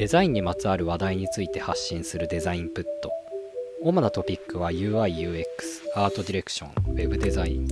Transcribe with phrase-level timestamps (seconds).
[0.00, 3.12] デザインにまつわる話題について発信するデザインプット。
[3.82, 5.44] 主なトピックは UIUX
[5.94, 7.68] アートディレクションウェブデザイン。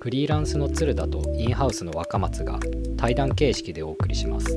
[0.00, 2.58] フリーランスの鶴田とインハウスの若松が
[2.96, 4.56] 対談形式でお送りします。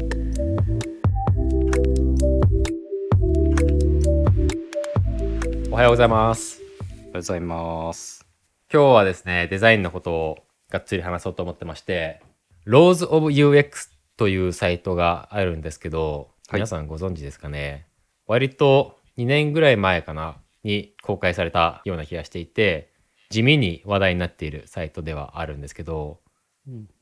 [5.69, 6.61] おはようございます。
[6.61, 8.25] おはようございます。
[8.73, 10.37] 今日はですね、デザインのことを
[10.71, 12.23] がっつり話そうと思ってまして、
[12.65, 17.87] Laws of UX というサイトがあるんですけど、はい皆さんご存知ですかね？
[18.27, 20.37] 割と2年ぐらい前かな？
[20.63, 22.91] に公開されたような気がしていて、
[23.29, 26.19] 地味に話題になっているサイトではあるんですけど、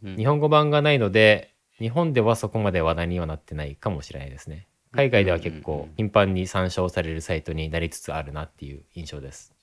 [0.03, 4.67] 日本語版がないので、日本ではそこまで話題にはなってないかもしれないですね。
[4.93, 9.53] 海外では結構頻繁に参照されるサイトになりつつあるなっていう印象です。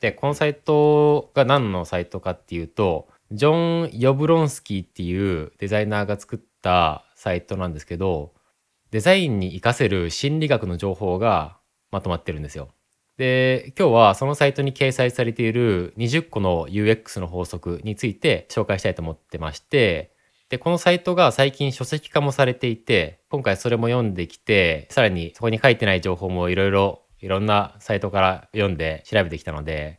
[0.00, 8.32] でこのサイトが何のサイトかっていうとジョン・ヨブロンスキーっていうデザイナーが作ったサイトなんですけど
[8.94, 11.58] デザインに活かせる心理学の情報が
[11.90, 12.68] まとまってるんですよ。
[13.16, 20.12] で今日はそのサイトに掲載されている20個の UX の法則について紹介したいと思ってまして
[20.48, 29.98] でこのサイトが最近書籍化もされていて今回それも読んできてさらにそこに書いてない情報もいろいろいろんなサイトから読んで調べてきたので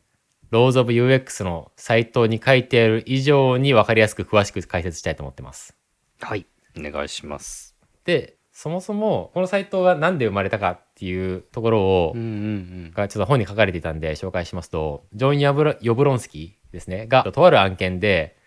[0.53, 5.75] Laws of UX のサイトに書いてある以上に分かりやすく詳しく解説したいと思ってます。
[6.21, 6.45] はい
[6.77, 18.37] お願いしますでそもそもこのサイトが何で生まれたかっていうところを、うんうんがちょっと本に書かれていたんで紹介しますとジョン・ヨブロンスキーですねがとある案件で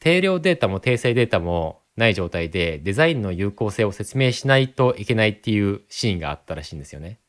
[0.00, 7.20] 定量データも訂正データもない状態でデザインの有効性を説明しないといけないっていうシーンがあったらしいんですよね。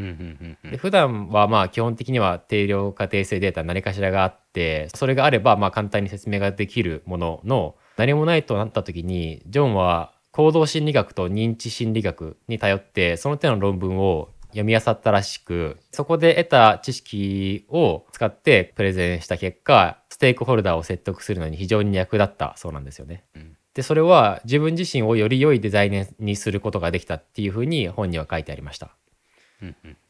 [0.00, 23.24] うんうんうんで普段はまあ基本的には定量化訂正データ何かしらがあってそれがあればまあ簡単に説明ができるものの何もないとなった時にジョンは行動心理学と認知心理学に頼ってその手の論文を読み漁ったらしくそこで得た知識を使ってプレゼンした結果ステークホルダーを説得するのに非常に役立ったそうなんですよね。
[23.34, 28.90] うんでそれは自分自身をより良いデザインにすることができたっていうふうに本には書いてありました。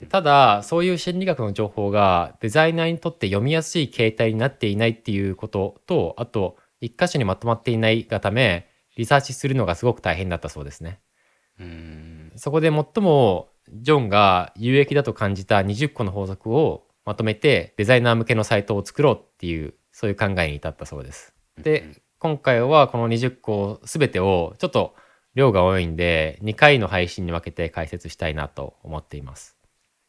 [0.08, 10.98] ただそういう心理学の情報がデザイナーにとって読みやすい形態になっていないっていうこととあと一箇所にまとまっていないがためリサーチするのがすごく大変だったそうですね。
[11.58, 12.32] うん。
[12.36, 21.32] そこで最もジョンが有益だと感じた20個の法則をまとめてデザイナー向けのサイトを作ろうっていうそういう考えに至ったそうです。
[21.62, 24.94] で今回はこの20個全てをちょっと
[25.36, 29.56] 量が多いんで2回の配信に分けて解説したいなと思っています。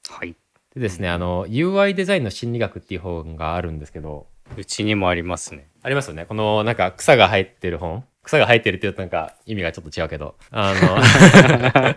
[0.09, 0.35] はい。
[0.73, 4.27] でですね、あの UI デザインの心理学っていう本があるんですけど。
[4.57, 5.69] うちにもありますね。
[5.83, 6.25] ありますよね。
[6.25, 10.35] このなんか草が生えてる本草が生えてるって言うとなんか意味がちょっと違うけど。
[10.51, 11.95] あの。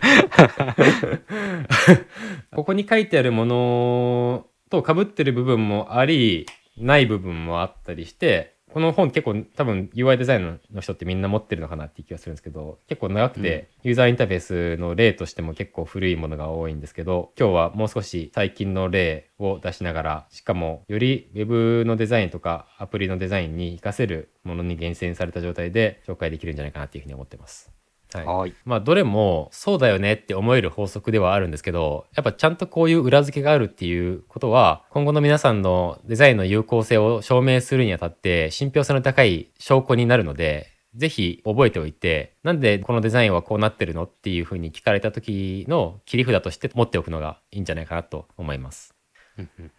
[2.55, 27.82] ここに書いてあるものと被ってる部分もありない部分もあったりしてこの本結構多分 UI デザインの人ってみんな持ってるのかなっていう気がするんですけど結構長くて、ユーザーインターフェースの例としても結構古いものが多いんですけど今日はもう少し最近の例を出しながらしかもより Web のデザインとかアプリのデザインに活かせるものに厳選された状態で紹介できるんじゃないかなっていうふうに思ってます。
[28.19, 48.93] はいはいまあどれもそうだよねって思える法則ではあるんですけどやっぱちゃんとこういう裏付けがあるっていうことは今後の皆さんのデザインの有効性を証明するにあたって信憑性の高い証拠になるのでぜひ覚えておいてなんでこのデザインはこうなってるのっていうふうに聞かれた時の切り札として持っておくのがいいんじゃないかなと思います。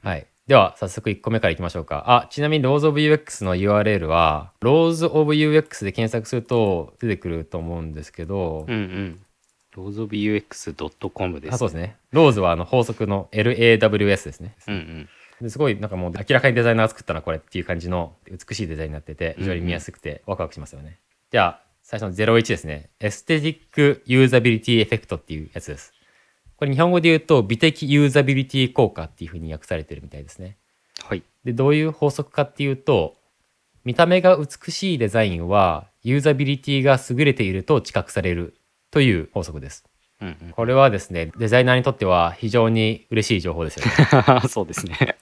[0.02, 0.26] はい。
[0.46, 2.04] では、早速1個目からいきましょうか。
[2.06, 9.20] あ、ちなみに Laws of UX の URL は、Laws of UX で検索すると出てくると思うんですけど、うんうん。
[9.74, 11.54] lawsofux.com です。
[11.54, 11.96] あそうですね。
[12.12, 14.54] Laws はあの法則の LAWS ですね。
[14.68, 15.08] うんうん。
[15.40, 20.98] ですごいなんかもう明らかにデザイナーが作ったなこれっていう感じの美しいデザインになってて非常に見やすくてワクワクしますよね。
[21.32, 22.90] じゃあ最初の01ですね。
[23.00, 25.93] Aesthetic Usability Effect っていうやつです。
[26.64, 30.56] これ日本語で言うと美的ユーザビリティ効果っていうふうに訳されてるみたいですね。
[31.02, 31.22] はい。
[31.44, 33.16] でどういう法則かっていうと
[33.84, 38.54] 見た目が美しいデザインはユーザビリティが優れていると知覚される
[38.90, 39.84] という法則です。
[40.22, 40.50] うんうん。
[40.52, 44.48] これはですねデザイナーにとっては非常に嬉しい情報ですよね。
[44.48, 45.18] そうですね。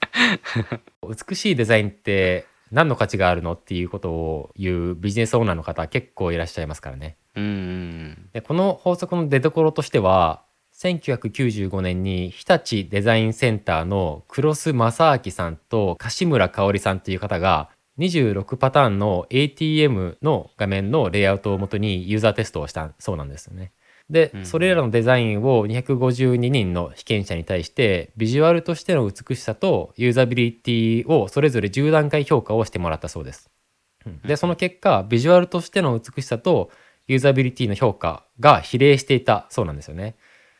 [1.05, 7.17] 美しいデザインって何の価値があるのっていうことを言うビジネスオーナーの方結構いらっしゃいますからね。
[7.35, 8.29] うんうん。
[8.31, 10.41] でこの法則の出所としては
[10.83, 17.69] 1995年に日立デザインセンターの黒須正明さんと樫村香織さんという方が
[17.99, 23.71] 26パターンの ATM の画面のレイアウトをもとにユーザーテストをしたそうなんですよね。
[24.09, 33.49] で、うんそれらのデザインを252人の被験者に対してビジュアルとしての美しさとユーザビリティをそれぞれ10段階評価をしてもらったそうです。
[34.25, 36.69] でその結果ビジュアルとしての美しさと
[37.07, 40.15] ユーザビリティの評価が比例していたそうなんですよね。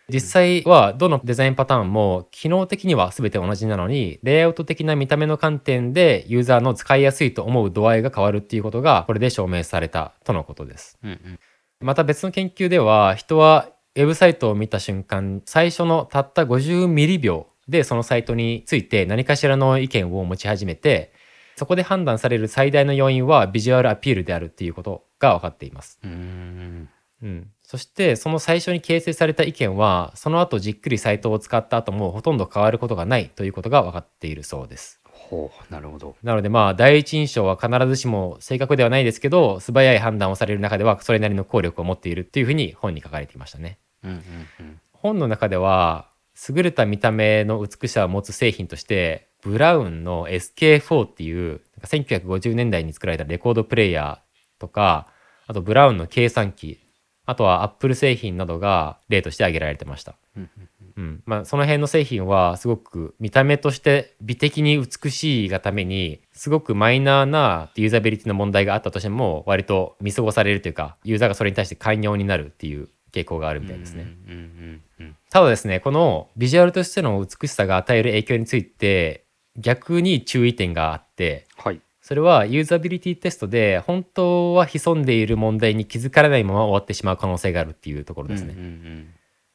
[0.10, 10.98] 実際はどのデザインパターンも機能的には全て同じなのにレイアウト的な見た目の観点でユーザーの使いやすいと思う度合いが変わるっていうことがこれで証明されたとのことです。
[11.04, 11.40] うんうん
[11.82, 21.12] また別の研究では人はウェブサイトを見た瞬間最初のたった50ミリ秒でそのサイトについて何かしらの意見を持ち始めて
[21.56, 26.00] そこで判断される最大の要因はビジュアルアピールであるっていうことが分かっています。
[26.04, 26.90] うーん
[27.22, 35.02] うん、そしてその最初に形成された意見はその後じっくりサイトを使った後もほとんど変わることがないということが分かっているそうです。
[35.10, 43.80] ほうなるほどなのでまあ第一印象は必ずしも正確ではないですけど素早い判断をされる中ではそれなりの効力を持っているっていうふうに本に書かれていましたね。
[44.04, 44.18] うんうん
[44.60, 46.12] うん本の中では
[46.48, 55.08] 優れた見た目の美しさを持つ製品としてブラウンの SK4 っていうなんか1950年代に作られたレコードプレイヤーとか
[55.48, 56.83] あとブラウンの計算機
[57.26, 60.16] あとはアップル製品などが例として挙げられてました。
[60.36, 60.50] うん
[60.96, 74.04] うんまあ、その辺の製品はすごく見た目として美的に美しいがためにすごくマイナーなユーザビリティの問題があったとしても割と見過ごされるというかユーザーがそれに対して寛容になるっていう傾向があるみたいですね。
[74.28, 79.26] うんうんうんただですねこのビジュアルとしての美しさが与える影響について
[79.58, 88.54] 逆に注意点があってはいそれはユーザビリティテストで本当は潜んでいる問題に気づかれないまま終わってしまう可能性があるっていうところですね。
[88.56, 89.14] うんうん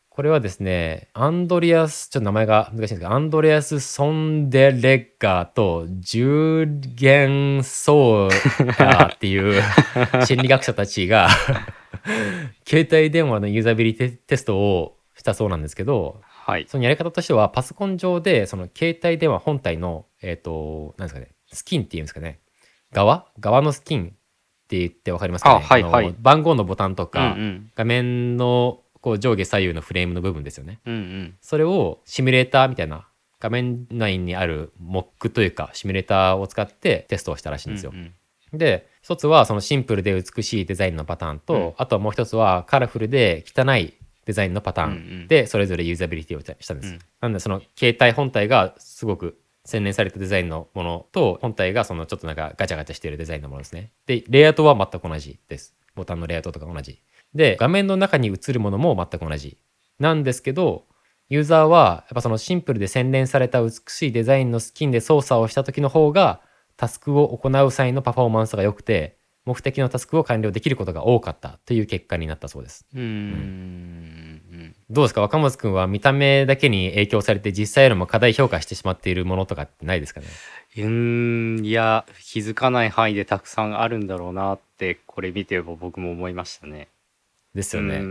[0.08, 9.62] これはですね、アンドリアス、ちょっと名前が難しいんですけど、アンドレアス・ソンデレッガーとジューゲン・ソーヤーっていう
[10.26, 11.28] 心理学者たちが
[12.66, 22.40] 携帯電話のユーザビリティテストをしたそうなんですけど、はいそのやり方としてはパソコン上でその携帯電話本体の、えっ、と、なんですかね、スキンっていうんですかね、
[22.92, 23.26] 側？
[23.40, 24.08] 側のスキンっ
[24.68, 25.64] て言ってわかりますかね？
[25.64, 26.06] あはいはい。
[26.08, 27.70] の番号のボタンとうんか、うん。
[27.74, 30.80] 画面のこう上下左右のフレームの部分ですよね。
[30.84, 31.34] うんうん。
[31.40, 33.06] それをシミュレーターみたいな
[33.40, 37.92] 画面内にあるモックというかシミュレーターを使ってテストをしたらしいんですよ。
[37.94, 38.12] うん
[38.52, 38.58] うん。
[38.58, 41.72] で一つはそのシンプルで美しいデザインのパターンと、うん。
[41.76, 43.94] あとはもう一つはカラフルで汚い
[44.26, 46.92] デザインのパターンでそれぞれユーザビリティをしたんです。
[46.92, 46.98] うん。
[47.20, 49.38] なんでその携帯本体がすごく
[49.68, 53.92] 洗練されたデザインのものと本体がそのちょっとなんかガチャガチャしているデザインのものですね。
[54.06, 55.74] でレイアウトは全く同じです。
[55.94, 57.02] ボタンのレイアウトとか同じ。
[57.34, 59.58] で画面の中に映るものも全く同じ。
[59.98, 60.86] なんですけど
[61.28, 66.40] ユーザーはやっぱそのシンプルで洗練された美しいデザインのスキンで操作をした時の方が
[66.78, 69.17] タスクを行う際のパフォーマンスが良くて
[69.48, 72.86] 目的のタスクを完了できることが多かったという結果になったそうです。
[72.94, 75.22] うんうんどうですか？
[75.22, 80.26] 若松くんは見た目だけに影響されて実際よりも過大評価してしまっているものとかってないですかね？
[80.76, 86.88] うーんいや気づかない範囲でたくさんあるんだろうなってこれ見て僕も思いましたね。
[87.54, 88.02] ですよね。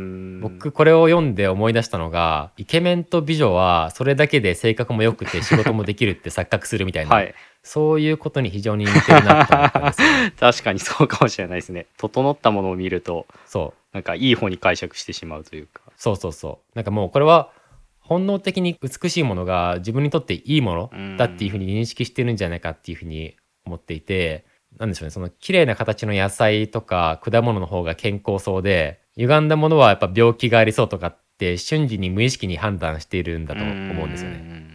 [0.42, 10.00] 僕これを読んで思い出したのがイケメンと美女はそれだけで性格も良くて仕事もできるって錯覚するみたいな、はいそういうことに非常に似てるなと思ったんです
[10.40, 11.88] 確かにそうかもしれないですね。
[11.98, 15.82] 整ったものを見るとそうなんかいい方に解釈してしまうというか。
[15.98, 17.52] そうそうそうなんかもうこれは
[18.00, 24.46] 本能的に美しいものが自分にとっていいものだっていうふうに認識してるんじゃないかっていうふうに思っていて
[24.78, 34.38] なんでしょうねその綺麗な形の野菜とか果物の方が健康そうで歪んだものはやっぱ病気がありそうとかって瞬時に無意識に判断しているんだと思うんですよね。
[34.38, 34.68] うん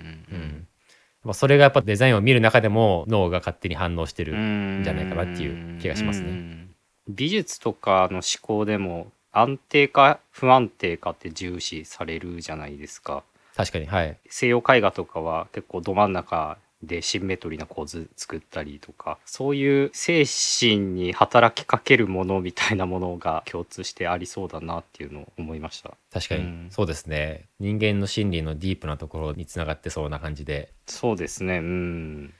[1.25, 6.33] まそれがやっぱデザインを見る中でも脳が勝手に反応してるんじゃないかなっていう気がしますね。
[6.33, 6.67] ね。
[7.09, 13.23] 美術とかの思考でも安定か不安定かって重視されるじゃないですか。
[13.57, 25.93] 確かにはい西洋絵画とかは結構ど真ん中でシンメトリーな構図作ったりとかそういう精神に働きかけるものみたいなものが共通してありそうだなっていうのを思いました。
[26.13, 26.67] 確かに、うん。
[26.71, 27.47] そうですね。
[27.61, 30.73] 人間の心理のディープなところにつながってそうな感じで。
[30.87, 31.59] そうですね。
[31.59, 32.35] うん。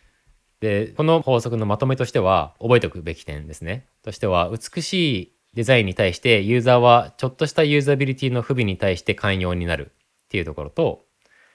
[0.61, 3.87] でこの法則のまとめとしては覚えておくべき点ですね。
[4.03, 9.91] としては美しいデザインに対してユーザーはちょっとしたユーザビリティの不備に対して寛容になる
[10.25, 11.05] っていうところと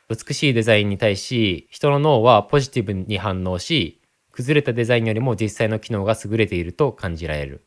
[0.09, 7.65] 美しいデザインに対し人の脳はポジティブに反応し崩れたデザインよりも実際の機能が優れていると感じられる。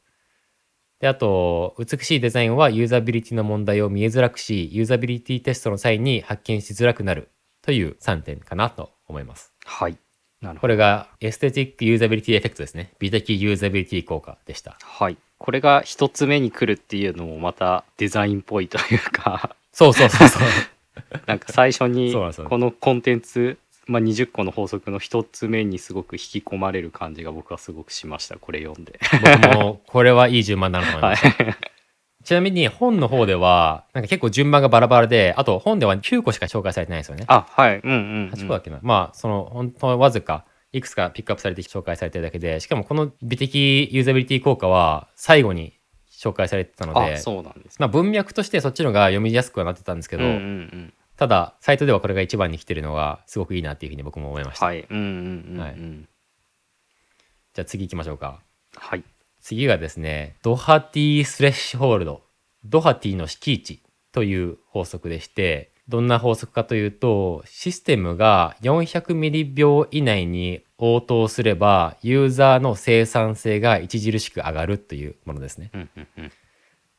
[1.01, 7.31] であと美しいデザインはユーザビリティの問題を見えづらくしユーザビリティテストの際に発見しづらくなる
[7.63, 9.53] という3点かなと思います。
[9.65, 9.97] はい。
[10.41, 10.61] なるほど。
[10.61, 12.93] これが Aesthetic Usability Effect ですね。
[12.99, 14.77] 美的ユーザビリティ効果でした。
[14.83, 15.17] はい。
[15.39, 19.57] これが一つ目に来るっていうのもまたデザインっぽいというか。
[19.73, 20.43] そうそうそうそう
[21.27, 28.99] なんか最初にこのコンテンツ、まあ、20個の法則の一つ目にすごく引き込まれる感じが僕はすごくしましたこれ読んで。
[29.23, 31.57] 僕もこれはいい順番だなと思いました、
[32.25, 37.25] ちなみに本の方ではなんか結構順番がバラバラであと本では9個しか紹介されてないんですよね。
[37.29, 37.81] あはい。
[37.83, 45.80] うんうん、うん、8個だっけな、まあその本当わずかいくつかピックアップされて紹介されてるだけでしかもこの美的ユーザビリティ効果は最後に
[46.21, 47.77] 紹介されてたのであそうなんですね。
[47.79, 50.95] まあ、文脈としてそっちのが読みやすくはなってたんですけど、うんうんうん。
[51.17, 55.07] ただサイトではこれが一番に来てるのがすごくいいなっていうふうに僕も思いました、はいうんうんう
[55.53, 55.75] んうん、はい。
[55.77, 58.43] じゃあ次行きましょうか。
[58.77, 59.05] はい。
[59.41, 62.23] 次がですねドハティスレッシュホールド。
[62.65, 75.71] ドハティの敷地という法則でしてどんな法則かというとシステムが400ミリ秒以内に応答すればユーザーの生産性が著しく上がるというものですね。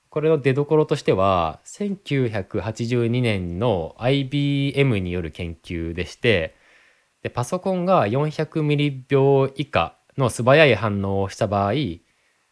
[0.09, 6.53] これの出どころとしては1982年の IBM による研究でして
[7.23, 11.73] でパソコンが400ミリ秒以下の素早い反応をした場合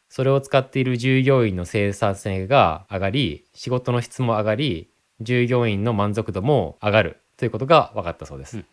[0.08, 4.88] それを使っている従業員の生産性が上がり仕事の質も上がり
[5.22, 8.64] 従業員の満足度も上がるということが分かったそうです。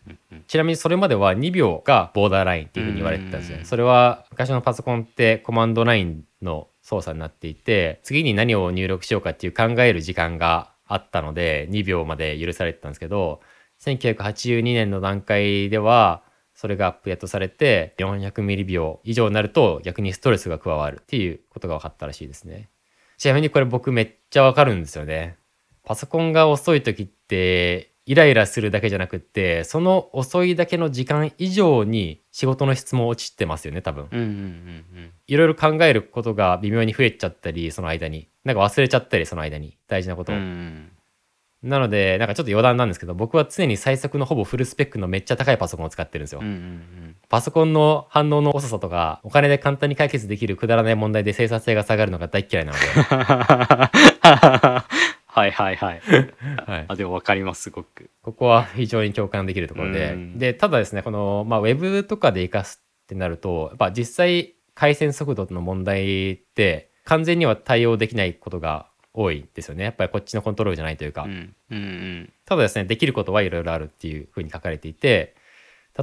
[0.47, 3.65] ちなみにそれまでは2秒がボーダーラインっていうふうに言われてたんですうんね。
[3.65, 13.41] それは昔のパソコンってコマンドラインの操作になっていて次に何を入力しようかっていう考える時間があったので2秒まで許されてたんですけど
[13.81, 16.23] 1982年の段階では
[16.55, 22.69] それがアップデートされて400ミリ秒以上になると逆にストレスが加わるっていうことが分かったらしいですね。
[23.17, 25.37] ちなみにこれ僕めっちゃわかるんですよね。
[25.87, 34.07] パソコンが遅い時ってイライラするだけじゃなくってその遅いだけの時間以上に仕事の質も落ちてますよね多分。
[34.11, 40.35] うんうんうんいろいろ考えることが微妙に増えちゃったりその間になんか忘れちゃったりその間に大事なことを。
[40.35, 40.91] うんうん
[41.63, 46.41] なのでなんかちょっと余談なんですけど僕は常に最速のほぼフルスペックのめっちゃ高いパソコンを使ってるんですよ。
[46.41, 52.83] うんうんパソコンの反応の遅さとかお金で簡単に解決できるくだらない問題で生産性が下がるのが大っ嫌いなので。
[55.37, 56.01] はいはいはい。
[56.65, 56.85] はい。
[56.87, 58.09] あでも分かりますすごく。
[58.23, 60.39] ここは非常に共感できるところで、うん。
[60.39, 69.83] でただですねこの、まあ、ウェブとかで活かすってなるとやっぱ実際回線速度の問題って完全には対応できないことが多いですよね。
[69.83, 72.33] やっぱりこっちのコントロールじゃないというか、うんうんうん。
[72.45, 75.35] ただですねできることはいろいろあるっていうふうに書かれていて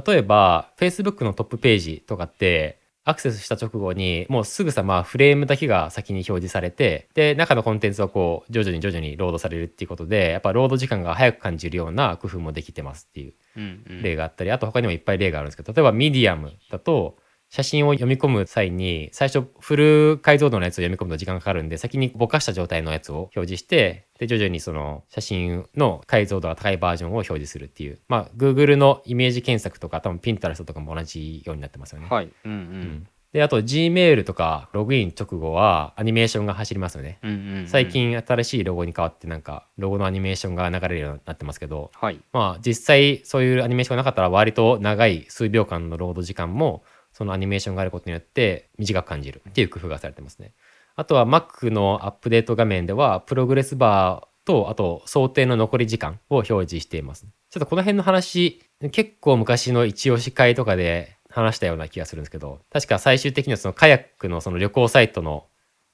[0.07, 14.01] 例えば Facebook のトップページとかってアクセスした直後にもうすぐさまフレームだけが先に表示されてで中のコンテンツはこう徐々に徐々にロードされるっていうことでやっぱロード時間が早く感じるような工夫もできてますっていううんうん。
[14.01, 17.15] 例があったりあと他にもいっぱい例があるんですけど例えばミディアムだと
[17.55, 27.99] 写真を読み込む際に最初フル解像度のやつを読み込むと時間かかるんで先にぼかした状態のやつを表示してで徐々にその写真の解像度が高いバージョンを表示するっていう。
[28.09, 32.07] まあ Google のイメージ検索とか多分 Pinterest とかも同じようになってますよね。
[32.09, 32.29] はい。
[32.43, 32.61] うんううん。
[32.61, 37.19] んであと Gmail とかログイン直後はアニメーションが走りますよね。
[37.23, 37.67] うんうんうん。
[37.67, 42.19] 最近新しいロゴに変わってなんかロゴのアニメーションが流れるようになってますけどはい。
[42.33, 46.83] まあ実際そういうアニメーションがなかったら割と長い数秒間のロード時間も
[47.15, 50.51] そのアニメーションがあることによって短く感じるっていう工夫がされてますね。
[50.97, 57.25] あとは Mac のアップデート画面ではプログレスバーとあと想定の残り時間を表示しています。
[57.49, 65.45] ちょっとこの辺の話結構昔の一押し会とかで話したような気がするんですけど確か最終的にはそのカヤックのその旅行サイトの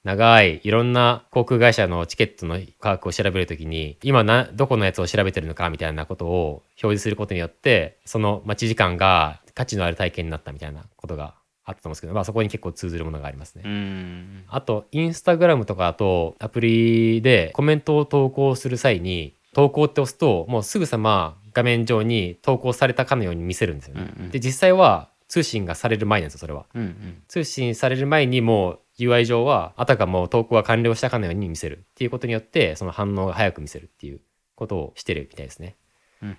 [0.04, 13.62] 長いいろんな航空会社のチケットの価格を調べるときに今などこのやつを調べてるのかみたいなことを表示することによってその待ち時間が価値のある体験になったみたいなことがあったと思うんですけど、まあ、そこに結構通ずるものがありますね。
[13.64, 24.12] うんあとインスタグラムとかだとアプリでコメントを投稿する際に投稿って押すともうすぐさま画面上に投稿されたかのように見せるんですよね。
[24.16, 26.66] うんうんで実際は通信がされる前なんですよそれは。
[26.74, 34.20] うんうん通信される前にもう UI 上はあたかも投稿が完了したかのように見せるっていうことによってその反応が早く見せるっていう
[34.54, 35.76] ことをしてるみたいですね。
[36.22, 36.38] うん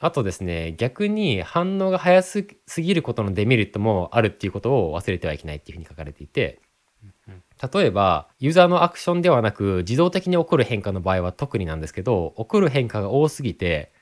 [0.00, 2.46] あとですね逆に反応が早す
[2.76, 6.60] ぎることのデメリットもあるっていうことを忘れてはいけないっていうふうに書かれていて
[7.72, 13.92] 例えばユーザーのアクションではなく自動的に起こる変化の場合は特になんですけど起こる変化が多すぎて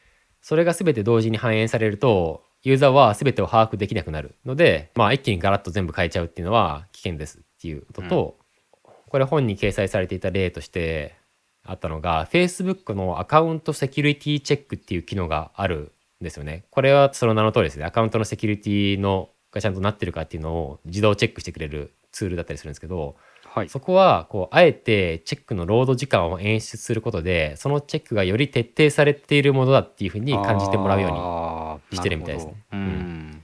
[0.42, 8.36] それが全て同時に反映されるとユーザーは全てを把握できなくなるので、まあ、一気にガラッと全部変えちゃうっていうのは危険ですていうことと、
[9.08, 11.14] これ本に掲載されていた例として
[11.64, 16.64] あったのが Facebook のアカウントセキュリティチェックっていう機能があるですよね。
[16.70, 17.84] これはその名の通りですね。
[17.84, 23.68] アカウントのセキュリティのがちゃんとなってるかっていうのを自動チェックしてくれるツールだったりするんですけど、はい。
[23.68, 31.10] そこはこうあえてチェックのロード時間を演出することでそのチェックがより徹底されているものだっていうふうに感じてもらうよう
[31.82, 32.54] ににしてるみたいですね。
[32.72, 32.82] ううん。
[32.82, 33.42] ん。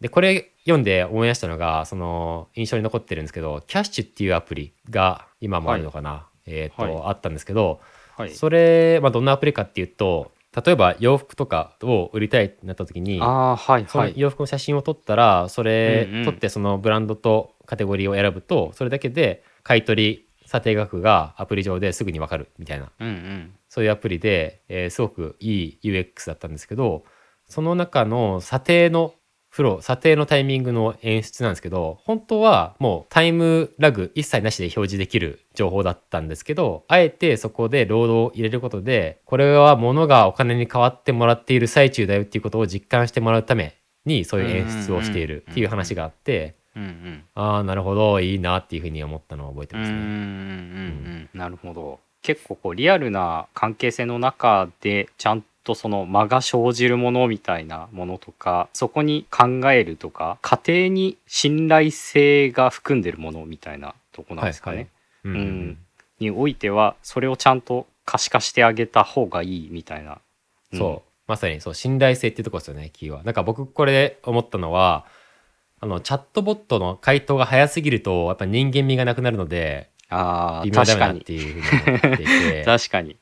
[0.00, 7.02] でこれ読んで思い出したのがその印象に残ってるんですけどキャッシュっていうアプリが今もあるのかな、えっ、と、はい。
[7.06, 7.80] あったんですけど
[8.16, 8.30] はい。
[8.30, 10.32] それ、まあ、どんなアプリかっていうと
[10.64, 14.12] 例えば洋服とかを売りたいってなった時にはいそはい。
[14.12, 16.24] の洋服の写真を撮ったらそれうんうん。
[16.24, 22.92] 撮ってそのブランドとカテゴリーを選ぶとそれだけで買い取り査定額がアプリ上ですぐに分かるみたいな。
[23.00, 23.54] うんうん。
[23.68, 27.04] そういうアプリで、えーすごくいい UX だったんですけど
[27.48, 29.14] その中の査定の
[29.52, 47.24] フロー査定のタイミングの演出なんですけど本当はもうタイムラグ一切なしで表示できる情報だったんですけどあえてそこでロードを入れることでこれは物がお金に変わってもらっている最中だよっていうことを実感してもらうためにそういう演出をしているっていう話があってうんうん。
[47.34, 51.28] ああなるほどいいなっていうふうに思ったのを覚えてうんうんうんますね。
[51.32, 51.38] うん。
[51.38, 52.00] なるほど。
[52.22, 64.90] 結構こうリアルな関係性の中でちゃんとその間が生じるものみたいなものとかそこに考えるとか家庭に信頼性が含んでるものみたいなとこなんですかね、はいはい。
[65.24, 65.78] うんうん
[66.22, 70.18] においてはそれをちゃんと可視化してあげた方がいいみたいな、
[70.72, 70.78] うん。
[70.78, 71.08] そう。
[71.26, 73.22] まさにそう信頼性っていうところですよねキーは。
[73.24, 75.04] なんか僕これで思ったのは
[75.80, 82.64] あのチャットボットの回答が早すぎるとやっぱ人間味がなくなるのであ確かになっていうふうに思っていて。
[82.64, 83.16] 確かに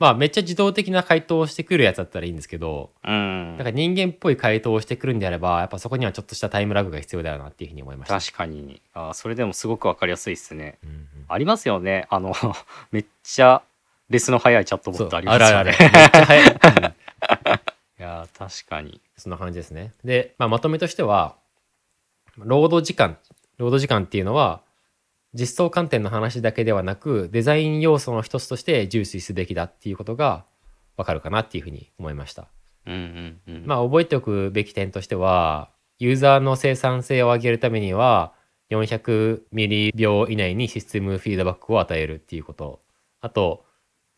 [0.00, 3.56] まあめっちゃ自動的な回答をしてくるやつだったらいいんですけどうん。
[3.56, 8.18] なんか人間っぽい回答をしてくるんであればやっぱそこにはちょっとしたタイムラグが必要だよなっていうふうに思いました。
[8.18, 8.82] 確かに。
[8.94, 10.78] あーそれでもすごくわかりやすいですね。
[10.82, 11.06] うんうん。
[11.28, 12.06] ありますよね。
[12.10, 12.34] あの
[12.90, 13.62] めっちゃ
[14.08, 15.54] レスの早いチャットボットありますよね。
[15.54, 15.78] あるある。
[15.78, 17.60] めっちゃ早い、
[17.98, 19.00] やー確かに。
[19.16, 19.92] そんな感じですね。
[20.04, 21.36] で、まあ、まとめとしては、
[22.38, 23.18] 労働時間、
[23.58, 24.62] 労働時間っていうのは、
[25.34, 30.44] 実装観点の話だけではなく、デザイン要素の一つとして重視すべきだっていうことが
[30.96, 32.48] わかるかなっていうふうに思いました。
[32.86, 38.32] うんうんうんまあ、覚えておくべき点としては、ユーザーの生産性を上げるためには、
[38.70, 42.80] 400ミリ秒以内にシステムフィードバックを与えるっていうこと。
[43.20, 43.64] あと、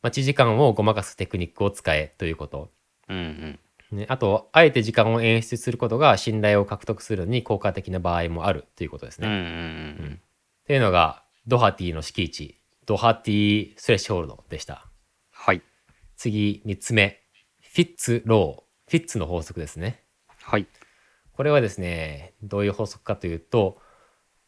[0.02, 2.70] 待ち時間をごまかすテクニックを使えということ。
[3.08, 3.58] うんうん
[3.92, 9.28] ね、あとあえて時間を演出することが信頼を獲得するのに効果的な場合もあるということですね。
[9.28, 9.42] うんうんう
[10.08, 10.20] ん
[10.72, 14.87] っていうのがドハティの敷地ドハティスレッシュホールドでした。
[15.30, 15.61] はい
[16.16, 17.20] 次3つ目
[17.61, 20.02] フィッツローフィッツの法則ですね。
[20.40, 20.66] はい
[21.35, 23.82] これはですねどういう法則かというと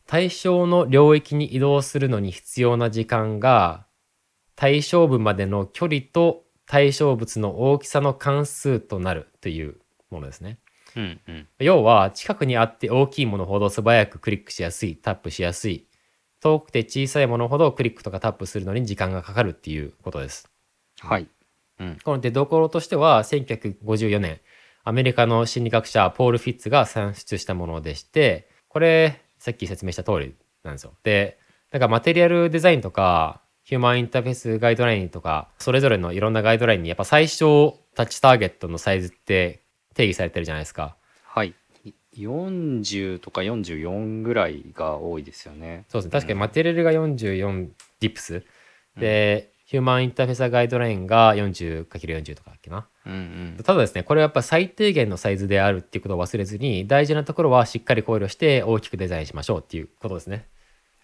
[0.07, 3.85] 対象の領域に移動するのに必要な時間が
[4.57, 9.77] 対象部までの距離と対象物の大きさの関数となるという
[10.09, 10.59] ものですね。
[10.97, 15.87] うんうん要は近くにあって大きいものほど素早くクリックしやすいタップしやすい
[16.45, 20.51] 遠くて小さいものほどクリックとかタップするのに時間がかかるっていうことです。
[21.01, 21.27] はい
[22.05, 24.41] この出どころとしては1954年
[24.85, 30.93] アメリカの心理学者ポール・フィッツが算出したものでしてこれさっき説明した通りなんですよ。
[31.03, 31.39] で
[31.73, 39.63] なんかマテリアルデザインとかヒューマンインターフェースガイドラインとかそれぞれのいろんなガイドラインにやっぱ最小タッチターゲットのサイズって
[39.95, 40.97] 定義されてるじゃないですか。
[41.25, 41.55] はい
[42.17, 45.85] 40とか44ぐらいが多いですよね。
[45.89, 46.11] そうですね。
[46.13, 47.69] 確かにマテリアルが44
[48.01, 48.45] ディップス、
[48.97, 52.87] でヒューマンインターフェースガイドラインが 40×40 とかだっけな。
[53.07, 53.17] うんう
[53.61, 60.47] んただですねこれはやっぱ最低限のサイズであるっていうことを忘れずに大事なところはしっかり考慮して大きくデザインしましょうっていうことですね。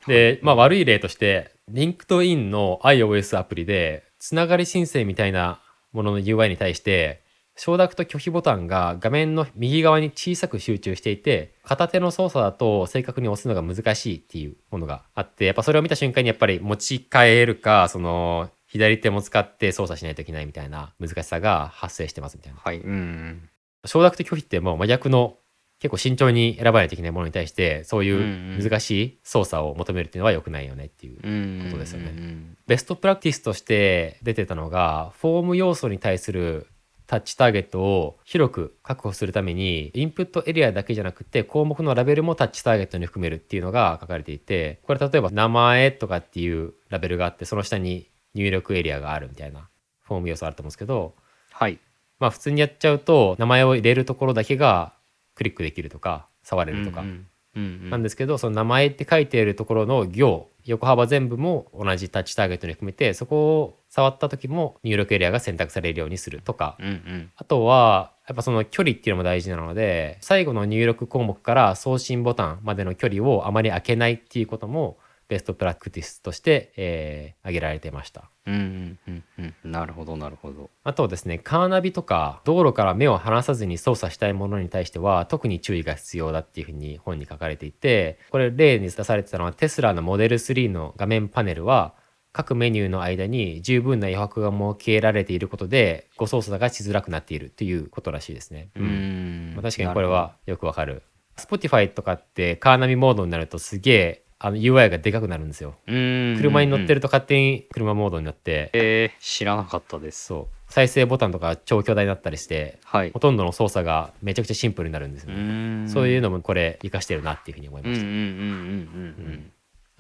[0.07, 5.61] で、まあ悪い例として LinkedIn の iOS アプリでつながり申請みたいな
[5.93, 7.23] ものの UI に対して
[7.57, 22.61] 承諾と拒否ボタンが画面の右側に小さく集中していて片手の操作だと正確に押すのが難しいっていうものがあってやっぱそれを見た瞬間にやっぱり持ち替えるかその左手も使って操作しないといけないみたいな難しさが発生してますみたいな。
[22.63, 23.49] はいうんうん。
[23.85, 25.37] 承諾と拒否ってもう真逆の
[25.81, 28.59] 結構慎重に選ばないといけないものに対してそういんううん。
[28.63, 32.11] 難しい操作を求めるっていうのは良くないよねっていううんことですよね。
[32.11, 36.69] うんベストプラクティスとして出てたのがフォーム要素に対する
[37.11, 49.69] タッチターゲットを広く確保するためにインプットエリアだけじゃなくて項目のラベルもタッチターゲットに含めるっていうのが書かれていてこれ例えば名前とかっていうラベルがあってその下に入力エリアがあるみたいな
[50.05, 51.17] フォーム要素あると思うんですけど
[51.51, 51.81] はい。
[52.21, 54.93] まあ普通にやっちゃうと名前を入れるところだけが
[55.35, 67.31] クリックできるとか触れるとか、うんなんですけど、その名前って書いているところの行横幅全部も同じタッチターゲットに含めてそこを触った時も入力エリアが選択されるようにするとか、うんうん。
[67.37, 74.99] あとはやっぱその距離っていうのも大事なので最後の入力項目から送信ボタンまでの距離をあまり開けないっていうことも
[75.31, 78.31] ベストプラクティスとして、えー挙げられてました。
[78.47, 78.99] うんうん
[79.39, 91.95] うんうんなるほどなるほどあとですね、カーナビとか道路から目を離さずに操作したいものに対しては特に注意が必要だっていうふうに本に書かれていて、これ例に出されてたのはテスラのモデル3の画面パネルは
[92.33, 98.69] 各メニューの間に十分な余白が設けられていることでご操作がしづらくなっているということらしいですね。
[98.77, 101.03] うーんまあ、確かにこれはよくわかる。
[101.37, 105.75] Spotify とかってカーナビモードになるとすげえあの UI がでかくなるんですよ。
[105.87, 110.25] 車に乗ってるると勝手に車モードになって、えー、知らなかったです。
[110.25, 110.73] そう。
[110.73, 113.11] 再生ボタンとか超巨大になったりしてはい。
[113.11, 118.07] ほとんどの操作がめちゃくちゃシンプルになるんですようね、そういうのもこれ活かしてるなっていうふうに思いました、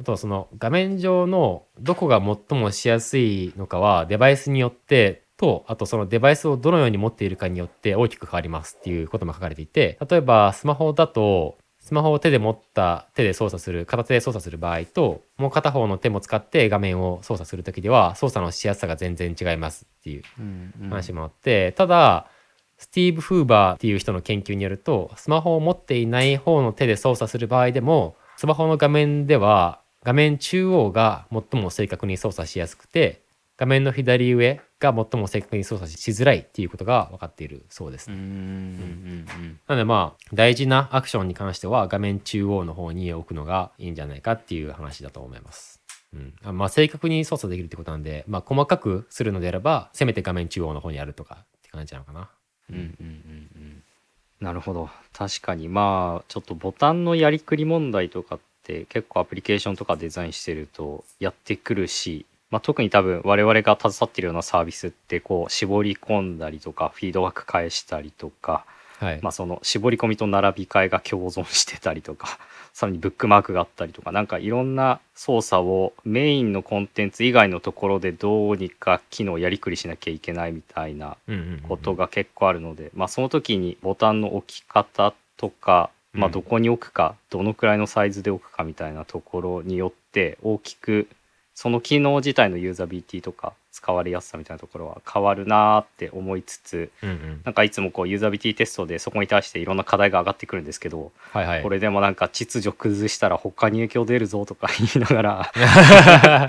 [0.00, 20.90] あとはその画面上のどこが最もしやすいのかはデバイスによってとあとそのデバイスをどのように持っているかによって大きく変わりますっていうことも書かれていて例えばスマホだとスマホを手で持った手で操作する片手で操作する場合ともう片方の手も使って画面を操作する時では操作のしやすさが全然違いますっていううんうん。
[20.90, 22.26] 話もあって、ただ
[22.76, 33.22] スティーブ・フーバーっていう人の研究によるとスマホを持っていない方の手で操作する場合でもスマホの画面では画面中央が最も正確に操作しやすくて
[33.60, 38.10] 画面の左上が最も正確に操作しづらいっていうことが分かっているそうです。
[38.10, 38.18] うーん。
[38.18, 45.78] うんうんなのでまあ大事なアクションに関しては画面中央の方に置くのがいいんじゃないかっていう話だと思います。
[46.14, 52.30] うん、あまあ正確に操作できるってことなんで、まあ、細かくするのであればせめて画面中央の方にあるとかって感じなのかな。
[52.70, 53.82] うんうんうんうん。
[54.40, 54.88] なるほど。
[55.12, 55.68] 確かに。
[55.68, 68.64] まあちょっとボタンのやりくり問題とかって結構アプリケーションとかデザインしてるとやってくるし、まあ、特に多分我々が携わってるようなサービスってこう絞り込んだりとかフィードバック返したりとか、
[68.98, 72.38] はい、まあ、その絞り込みと並び替えが共存してたりとか
[72.74, 81.16] さらにブックマークがあったりとかなんかいろんな操作をメインのコンテンツ以外のところでどうにか機能やりくりしなきゃいけないみたいな
[81.68, 91.08] ことが結構あるので、まあ、その時にボタンの置き方とか、まあ、うんどこに置くか、どのくらいのサイズで置くかみたいなところによって大きく
[91.54, 101.62] その機能自体のユーザビリティとか使われやすさみたいなところは変わるなーって思いつつうんうんなんかいつもこうユーザビリティテストでそこに対していろんな課題が上がってくるんですけど、はいはい。
[101.62, 106.48] これでもなんか秩序崩したら他に影響出るぞとか 言いながら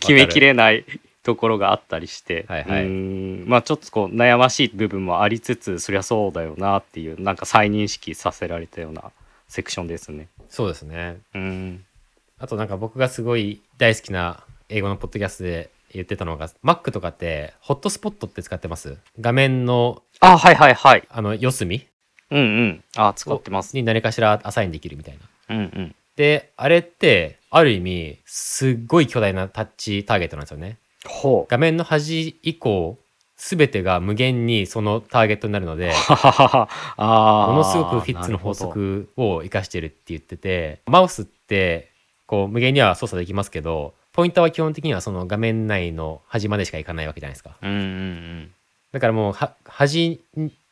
[0.00, 0.84] 決めきれない
[1.22, 9.10] ところがあったりして、はいはいうーんまあちょっとこう悩ましい部分もありつつそりゃそうだよなっていうなんか再認識させられたような
[9.48, 10.28] セクションですね。
[10.48, 11.18] そうですね。
[11.34, 11.84] うん
[12.40, 18.96] あとなんか僕がすごい大好きな英語のポッドキャストで言ってたのが Mac とかってホットスポットって使ってます？
[19.20, 21.08] 画面のあはいはいはい。
[21.10, 21.86] あの四隅？
[22.30, 22.84] うんうん。
[22.96, 23.74] あ使ってます。
[23.74, 25.56] に何かしらアサインできるみたいな。
[25.56, 25.94] うんうん。
[26.16, 30.78] であれってある意味すっごい巨大なタッチターゲットなんですよね。
[31.06, 31.50] ほう。
[31.50, 32.98] 画面の端以降
[33.36, 35.94] 全てが無限にそのターゲットになるのでも
[36.98, 38.52] のすごくフィッツの法。
[38.52, 41.90] 則を生かしてるって言っててマウスって
[42.28, 47.56] こう無限には操作できますけどポインターは基本的にはその画面内の端までしかいかないわけじゃないですか。
[47.60, 48.50] なるほどうんうん。
[48.92, 50.20] だからもうは端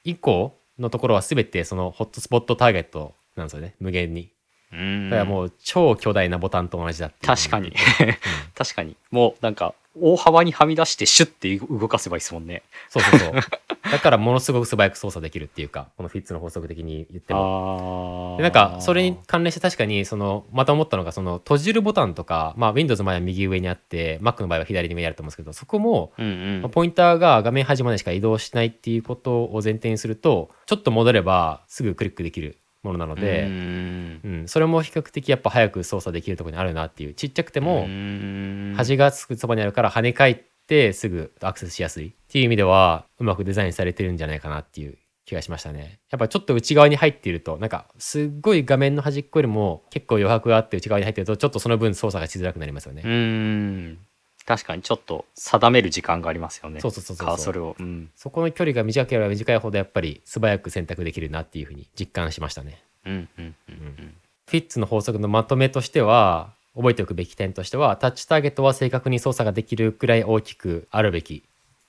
[0.04, 3.74] 以降のところは全てそのホットスポットターゲットなんですよね。
[3.80, 4.30] 無限に。
[4.72, 4.78] うん。
[4.78, 7.72] うんだからもう超巨大なボタンと同じだって確かに。
[8.54, 8.96] 確かに。
[9.10, 12.62] もうなんか大幅にはみ出してシュッて動かせばいいですもんね。
[12.88, 13.32] そうそうそう。
[13.90, 18.34] だからものすごく素早く操作できるっていうかこのフィッツの法則的に言っても。
[18.34, 26.28] あでなんかそれに関連して確かにそのまた思ったのがその閉じるボタンとか、まあ、Windows の場合は右上にあって Mac の場合は左上にあると思うんですけどそこもうんう
[26.58, 34.20] んまあポインターが画面端までしか移動しないっていうことを前提にするとちょっと戻ればすぐクリックできるものなのうで、ん。
[34.24, 34.48] うん。
[34.48, 37.14] それも比較的やっぱ早く操作できるところにあるなっていう。
[37.14, 38.74] ちっちゃくてもうん。
[38.76, 45.98] 端がつくそばにあるから跳ね返ってすぐアクセスしやすいっていう意味ではうまくデザインされてるんじゃないかなっていう気がしましたね。
[46.10, 53.98] やっぱちょっと内側に入っているとなんかすっごい画面の端っこよりも結構余白があって内側に入ってるとちょっとその分操作がしづらくなりますよね、うん
[54.46, 56.80] 確かにちょっと定める時間がありますよね。
[56.80, 57.26] そうそうそうそう。
[57.26, 57.76] カーソルを。
[57.78, 58.10] うん。
[58.14, 62.80] そこの距離が短ければ短いほどやっぱり素早く選択できるなっていうふうに実感しましたね。
[63.04, 64.14] うんうんうん
[64.46, 71.42] フィッツの法則のまとめとしては覚えておくべき点としてはタッチターゲットは正確に操作ができるくらい大きくあるべき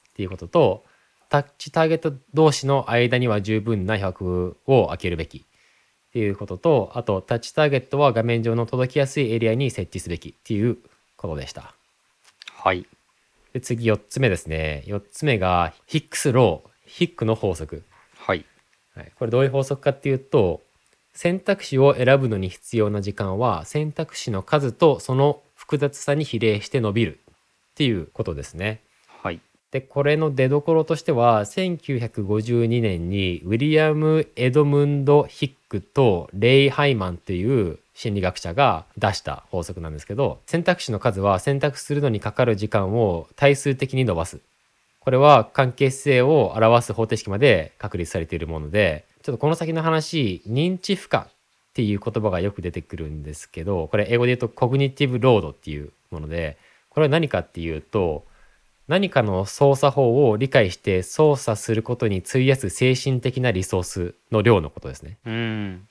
[0.09, 0.83] っていうことと
[1.29, 5.41] タッチターゲット同士の間には十分な余白を空けるべきっ
[6.13, 10.77] ていうこととあとタッチターゲットは画面上の届きやすいエリアに設置すべきっていう
[11.15, 11.75] ことでした
[12.59, 12.85] はい。
[13.53, 14.83] で次4つ目ですね。
[14.87, 17.83] 4つ目がヒックスローヒックの法則、
[18.17, 18.45] はい。
[18.95, 20.61] はい、これどういう法則かっていうと
[21.13, 28.81] 選択肢を選ぶのに必要な時間は選択肢の数とその複雑さに比例して伸びるっていうことですね。
[29.21, 29.39] はい。
[29.69, 44.39] でこれの出どころとしては1952年にウィリアム・エドムンド・ヒックとレイ・ハイマンという心理学者が出した法則なんですけど選択肢の数は選択するのにかかる時間を対数的に伸ばす
[44.99, 51.23] これは関係性を表す方程式まで確立されているものでちょっとこの先の話認知負荷っ
[51.73, 58.25] ていう言葉がよく出てくるんですけどこれ英語で言うとコグニティブロードっていうものでこれは何かっていうと
[58.87, 65.17] 何かの操作法を理解して操作することに費やす精神的なリソースの量のことですね。
[65.25, 65.87] うん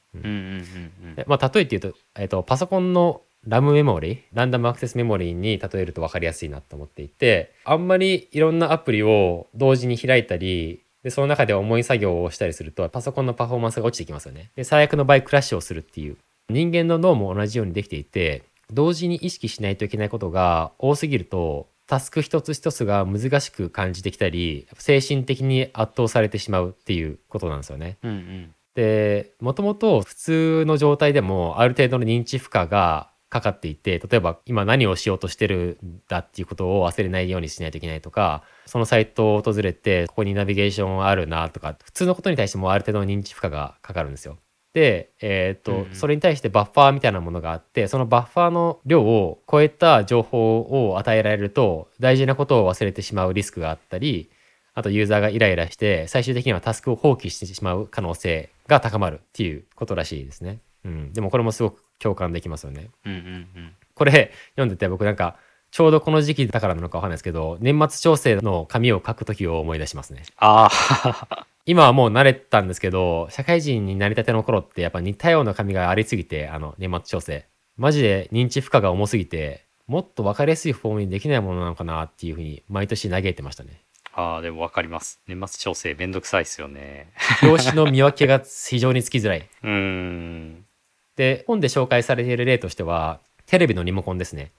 [1.26, 14.50] まあ、例えて言うと,、えっとパソコンのラムメモリランダムアクセスメモリに例えると分かりやすいなと思っていてあんまりいろんなアプリを同時に開いたりでその中で重い作業をしたりするとパソコンのパフォーマンスが落ちてきますよね。
[14.56, 16.16] で最悪の場合クラッシュをするっていう
[16.48, 27.98] 人間の脳も同じようにできていて同時に意識しないといけないことが多すぎるとタスク一つ一つが難しく感じてきたり精神的に圧倒されてしまうっていうことなんですよね。
[28.02, 44.36] うんうんでもともと普通の状態でもある程度の認知負荷がかかっていて例えば今何をしようとしてるんだっていうことを忘れないようにしないといけないとかそのサイトを訪れてここにナビゲーションあるなとか普通のことに対してもある程度の認知負荷がかかるんですよ。
[44.74, 54.28] で、えーとうんそれに対してバッファーみたいなものがあってそのバッファーの量を超えた情報を与えられると大事なことを忘れてしまうリスクがあったり
[54.76, 60.60] あとユーザーがイライラして最終的にはタスクを放棄してしまう可能性が高まるっていうことらしいですね。
[60.84, 62.90] うん、でもこれもすごく共感できますよね。
[63.06, 63.20] うんうんう
[63.60, 65.36] んこれ読んでて僕なんか
[65.70, 70.24] ちょうどこの時期だからなのかわかんないですけど年末調整の紙を書く時を思い出しますね。
[70.36, 77.46] ああ 今はもう慣れたんですけど社会人になりたての頃ってやっぱ似たような紙がありすぎてあの年末調整
[77.78, 83.80] マジで認知負荷が重すぎてもっと分かりやすいフォームにできないものなのかなっていうふうに毎年嘆いてましたね。
[84.18, 85.20] ああでも分かります。
[85.28, 87.12] 年末調整めんどくさいですよね。
[87.42, 89.46] 表紙の見分けが非常につきづらい。
[89.62, 90.64] うーん。
[91.16, 94.52] で本で紹介されている例としてはテレビのリモコンですね。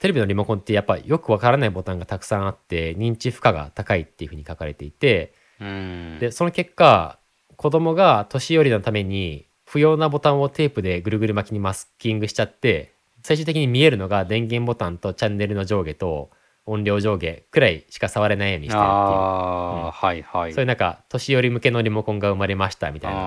[0.00, 6.18] テレビのリモコンってやっぱよくわからないボタンがたくさんあって認知負荷が高いっていうふうに書かれていてうーん。
[6.18, 7.20] でその結果
[7.56, 16.30] 子供が年寄りのために不要なボタンをテープでぐるぐる巻きにマスキングしちゃって最終的に見えるのが電源ボタンとチャンネルの上下と
[16.66, 18.90] 音量上下くらいしか触れないようにしてるっていう。
[18.90, 20.52] ああ、はいはい。
[20.52, 23.22] そういうなんか年寄り向けのリモコンが生まれましたみたいなあ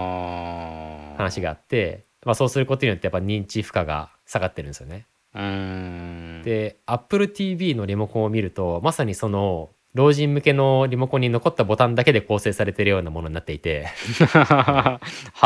[1.13, 1.17] ー。
[1.17, 5.05] 話があって、まあ、そうすることによってやっぱ認知負荷が下がってるんですよね。
[5.33, 6.41] うーん。
[6.43, 13.87] で AppleTV のリモコンを見るとまさにその老人向けのリモコンに残ったボタンだけで構成されているようなものになっていて。
[14.29, 14.99] は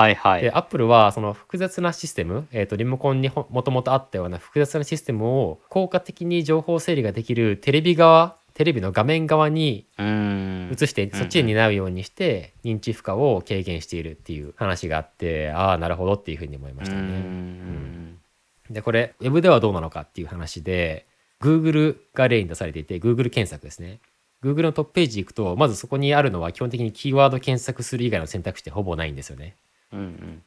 [0.09, 0.41] いはい。
[0.41, 17.01] で Apple はその複雑なシステム、えー、とリモコンにほもともとあったような複雑なシステムを効果的に情報整理ができるテレビ側テレビの画面側に移してそっちで担うようにして認知負荷を軽減しているっていう話があってああなるほどっていうふうに思いましたね。
[17.01, 18.17] うーん。
[18.69, 21.07] でこれ Web ではどうなのかっていう話で
[21.41, 23.99] Google が例に出されていて Google 検索ですね
[24.43, 29.56] Google のトップページ行くとまずそこにあるのは基本的にキーワード検索する以外の選択肢ってほぼないんですよね。
[29.93, 29.99] うん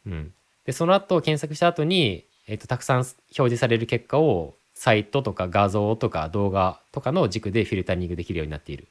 [0.06, 0.32] うんうん、
[0.64, 8.88] でその後検索した後に、えっとたくさん表示される結果をサイトとか画像とか動画とかの軸でフィルタリングできるようになっている。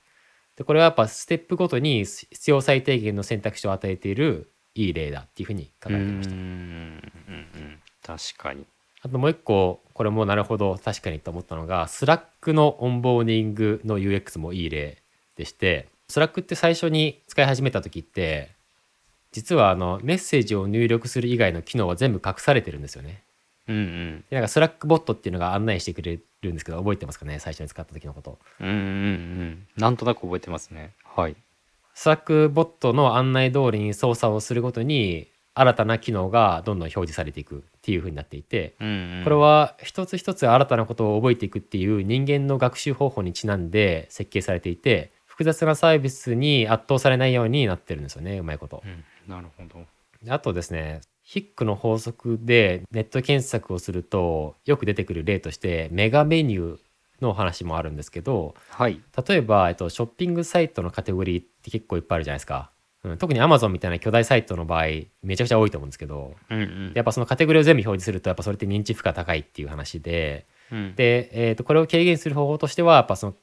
[0.55, 6.35] でこれはやっぱステップごとに必要最低限の選択肢を与えているいい例だっていうふうに書かれてました。
[6.35, 8.65] うんうん確かに
[9.03, 14.97] あともう一個これもなるほど確かにと思ったのが Slack の onboarding の UX もいい例
[15.35, 18.49] でして Slack って最初に使い始めた時って
[19.31, 23.23] 実はあのメッセージを入力する以外の機能は全部隠されてるんですよね。
[23.67, 24.25] うんうん。
[24.29, 27.39] でなんか Slackbot っていうのが案内してくれるんですけど覚えてますかね？
[27.39, 28.37] 最初に使った時のこと。
[28.59, 29.67] うんうんうん。
[29.75, 30.91] なんとなく覚えてますね。
[31.03, 31.35] はい。
[31.95, 48.87] Slackbot の案内通りに操作をするごとに新たな機能がどんどん表示されていくっていう風になっていてうんうんこれは一つ一つ新たなことを覚えていくっていう人間の学習方法にちなんで設計されていて複雑なサービスに圧倒されないようになってるんですよねうまいことう。
[48.87, 49.85] んなるほど
[50.29, 56.79] あとですねヒックの法則でネット検索をするとよく出てくる例としてメガメニュー
[57.21, 62.71] の話もあるんですけどはい例えば、えっと、ショッピングサイトのカテゴリーって結構いっぱいあるじゃないですか。
[63.03, 64.85] うん、特に Amazon みたいな巨大サイトの場合
[65.21, 66.91] めちゃくちゃ多いと思うんですけどうんうん。
[66.95, 70.95] やっぱそのカテゴリーを全部表示するとやっぱそれって認知負荷高いっていう話でうん。
[70.95, 73.35] で、えー、とこれを軽減する方法としてはやっぱその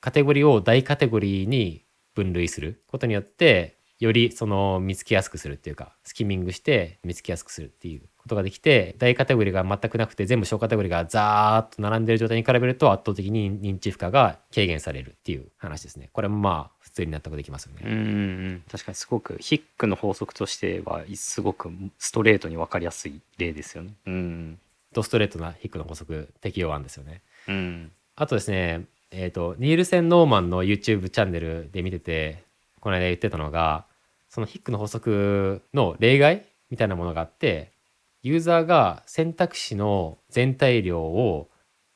[0.00, 16.10] カテゴリーを大カテゴリーに分類することによってよりその見つけやすくするっていうかスキミングして見つけやすくするっていうことができて大カテゴリーが全くなくて全部小カテゴリーがザーッと並んでる状態に比べると圧倒的に認知負荷が軽減されるっていう話ですね。
[16.12, 23.92] これもまあ普通に納得できますよね、うん確かにすごくヒックの法則としてはすごくストレートに分かりやすい例ですよね。
[24.06, 24.58] うん。
[24.92, 27.22] ドストレートなヒックの法則適用案ですよね。
[27.48, 27.92] うん。
[28.14, 32.45] あとですね、えっ、と、ニールセン・ノーマンの YouTube チャンネルで見てて、
[32.86, 33.84] この間言ってたのが、
[34.28, 37.72] そのヒックの法則の例外みたいなものがあって、
[38.22, 41.50] ユーザーが選択肢の全体量を、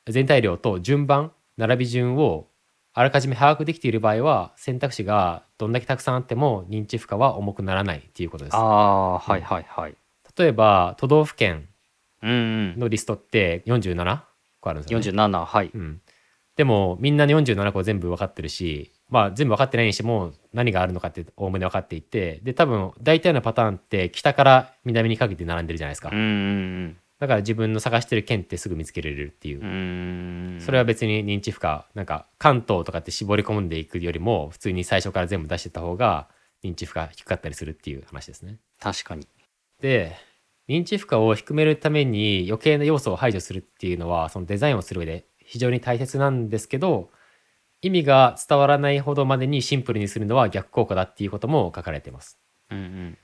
[0.09, 2.49] 全体量と順番、並び順を
[2.91, 8.59] あらかじめ把握できている場合は、選択肢がどんだけたくさんあっても認知負荷は重くならないっていうことですあ。
[8.59, 9.95] あはいはいはい。
[10.37, 11.69] 例えば、都道府県。
[12.21, 14.19] のリストって47
[14.59, 15.05] 個あるんですよね。
[15.09, 15.71] 47はい。
[15.73, 16.01] うん、
[16.57, 29.67] でもみんなに47個全部分かってるしまあ全部分かってないにしても何があるのかっておおむね分かっていてで多分大体のパターンって北から南にかけて並んでるじゃないですか、うんうんだから自分の探してる県ってすぐ見つけられるっていう、うん。
[30.55, 36.29] うんそれは別に認知負荷なんか関東とかって絞り込んでいくよりも普通に最初から全部出してった方が
[36.63, 39.27] 認知負荷低かったりするっていう話ですね確かに。
[39.81, 40.15] で
[40.67, 47.11] 認知負荷を低めるために余計な要素を排除するっていうのはそのデザインをする上で非常に大切なんですけど
[47.81, 52.39] 意味が伝わらないほどまでにシンプルにするのは逆効果だっていうことも書かれています。
[52.69, 53.17] うんうん。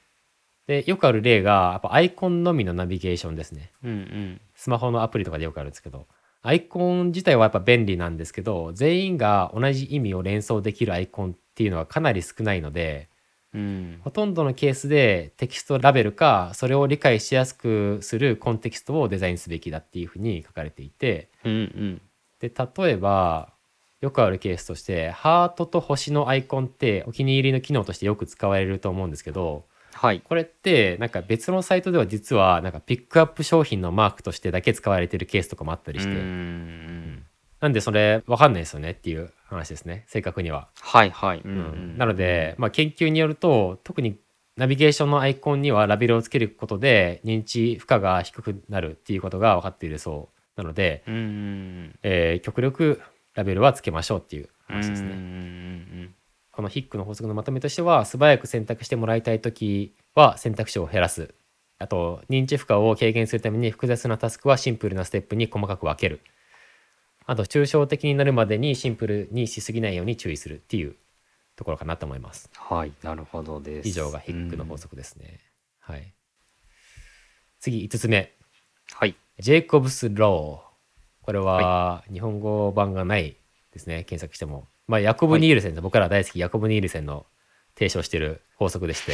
[0.67, 3.71] でよくある例がやっぱアイコンのみのナビゲーションですね。
[3.83, 4.41] うんうん。
[4.55, 6.07] スマホのアプリとかでよくあるんですけど
[6.41, 13.09] アイコン自体はやっぱ便利なんですけど全員が同じ意味を連想できるアイコンっていうのはかなり少ないので
[13.53, 22.01] うんほとんどのケースでテキストラベルかそれを理解しやすくするコンテキストをデザインすべきだっていうふうに書かれていてうんうん。
[22.39, 23.53] で例えば
[24.01, 30.21] よくあるケースとしてハートと星のアイコンってお気に入りの機能としてよく使われると思うんですけどはい。
[30.21, 37.23] これってなんか別のサイトでは実はなんかピックアップ商品のマークとしてだけ使われてるケースとかもあったりして、うんうん
[37.59, 40.67] なんでそれ分かんないですよねっていう話ですね正確には。
[40.79, 41.41] はいはい。
[41.43, 44.19] うんううんんなので、まあ、研究によると特に
[44.57, 51.01] ナビゲーションのアイコンにはラベルをつけることで認知負荷が低くなるっていうことが分かっているそうなので、
[52.03, 53.01] えー極力
[53.37, 54.75] ラベルはつけましょうっていううん。
[54.75, 56.09] 話ですね。
[56.51, 61.35] このヒックの法則のまとめとしては素早く選択してもらいたい時は選択肢を減らす
[61.77, 66.19] あと認知負荷を軽減するために複雑なタスクはシンプルなステップに細かく分ける
[67.27, 70.95] あと抽象的になるまでにシンプルにしすぎないように注意するっていう
[71.55, 72.91] ところかなと思いますはい。
[73.03, 73.89] なるほどです。
[73.89, 75.39] 以上がヒックの法則ですね、
[75.79, 76.11] はい
[77.59, 78.33] 次5つ目
[78.93, 79.15] はい。
[79.39, 80.66] ジェイコブス・ロー
[81.27, 83.35] これは日本語版がない
[83.73, 84.05] ですね。
[84.05, 84.65] 検索しても。
[84.87, 87.25] まあヤコブ・ニールセン、僕ら大好きヤコブ・ニールセンの
[87.75, 89.11] 提唱している法則でして。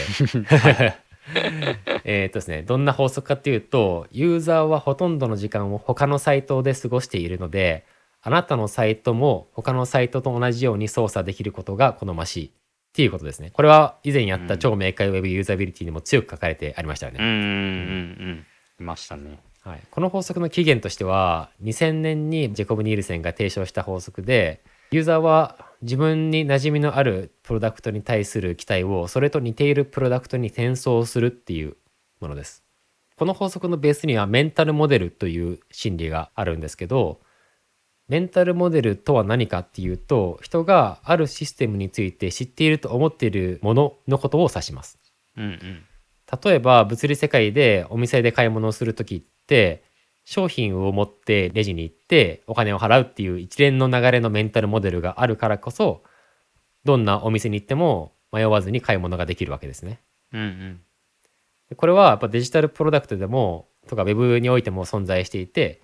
[2.06, 2.62] えっとですね。
[2.62, 7.84] どんな法則かっていうとユーザーはほとんどの時間を他のサイトで過ごしているので
[8.22, 12.52] あなたのサイトも他のサイトと同じように操作できることが好ましいっ
[12.94, 13.50] ていうことですね。
[13.50, 17.50] これは以前やった超明快ウェブユーザビリティにも強く書かれてありましたよね、うんうんうんう
[18.34, 18.46] ん。
[18.82, 19.40] いましたね。
[19.64, 31.78] はい、この法則の起源としては2000年にジェコブ・ニールセンが提唱した法則でユーザーは自分に馴染みのあるプロダクトに対する期待をそれと似ているプロダクトに転送するっていう
[32.20, 32.64] ものです。
[33.16, 37.22] この法則のベースにはメンタルモデルという心理があるんですけど
[38.08, 45.00] メンタルモデルとは何かっていうと人があるシステムについて知っていると思っているもののことを指します。
[45.38, 45.84] うんうん。
[46.44, 49.84] 例えば物理世界でお店で買い物をする時って
[50.26, 56.04] 商品を持ってレジに行ってお金を払うっていう一連の流れのメンタルモデルがあるからこそ
[56.86, 60.02] どんなお店に行っても迷わずに買い物ができるわけですね。
[60.32, 60.82] うんうん。
[61.70, 65.82] でこれはやっぱデジタルプロダクトでもとかウェブにおいても存在していて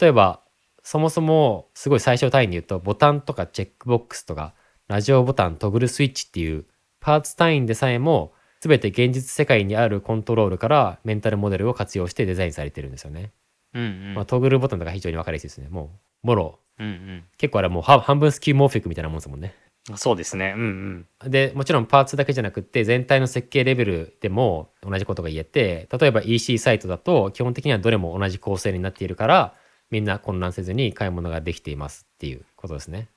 [0.00, 0.42] 例えば
[0.82, 4.54] そもそもすごい最小単位に言うとボタンとかチェックボックスとか
[4.88, 6.64] ラジオボタントグルスイッチっていう
[7.00, 13.32] パーツ単位でさえも全て現実世界にあるコントロールからメンタルモデルを活用してデザインされてるんですよね。
[13.74, 14.14] うんうん。
[14.14, 15.68] まあ、トグルボタンとか非常に分かりやすいですね。
[15.68, 15.90] も
[16.24, 19.54] うもろうん結構あれはもうは半分スキューモーフィックみたいなもんですもんね。
[19.90, 19.96] うん。
[19.96, 20.54] そうですね。
[20.56, 21.30] うんうん。
[21.30, 29.54] でもちろんパーツだけじゃなくって全体の設計レベルでも同じことが言えて例えば EC サイトだと基本的にはどれも同じ構成になっているから
[29.90, 33.08] みんな混乱せずに買い物ができていますっていうことですね。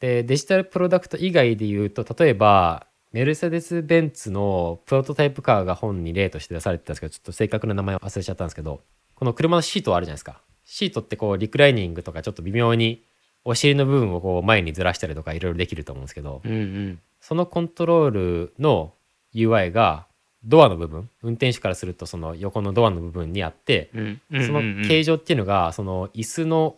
[0.00, 8.80] でデジタルプロダクト以外で言うと例えばメルセデス・ベンツのプロトタイプカーが本に例として出されてたんですけどちょっと正確な名前を忘れちゃったんですけど
[9.14, 10.40] この車のシートあるじゃないですか。
[10.64, 13.04] シートってこうリクライニングとかちょっと微妙に
[13.44, 17.00] お尻の部分をこう前にずらしたりとかいろいろできると思うんですけど、うんうん。
[17.20, 18.94] そのコントロールの
[19.32, 20.08] UI が
[20.42, 24.20] ドアの部分運転手からするとその横のドアの部分にあって、うん。
[24.44, 26.74] その形状っていうのがその椅子の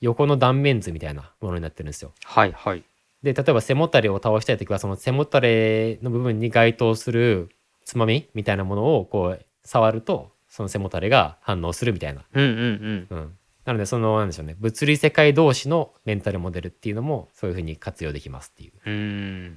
[0.00, 2.12] 横の断面図みたいなものになってるんですよ。
[2.24, 2.82] はいはい
[3.22, 7.50] で例えば背もたれを倒したい時はその背もたれの部分に該当する
[7.84, 8.28] つまみ？
[8.34, 12.24] みたいなものをこう触るとその背もたれが反応するみたいな。
[12.32, 14.56] うんうんうん、なのでそのなんでしょうね。
[14.58, 18.72] 物理世界同士のメンタルモデルっていうのもそういうふうに活用できますっていう。
[18.86, 18.96] うんう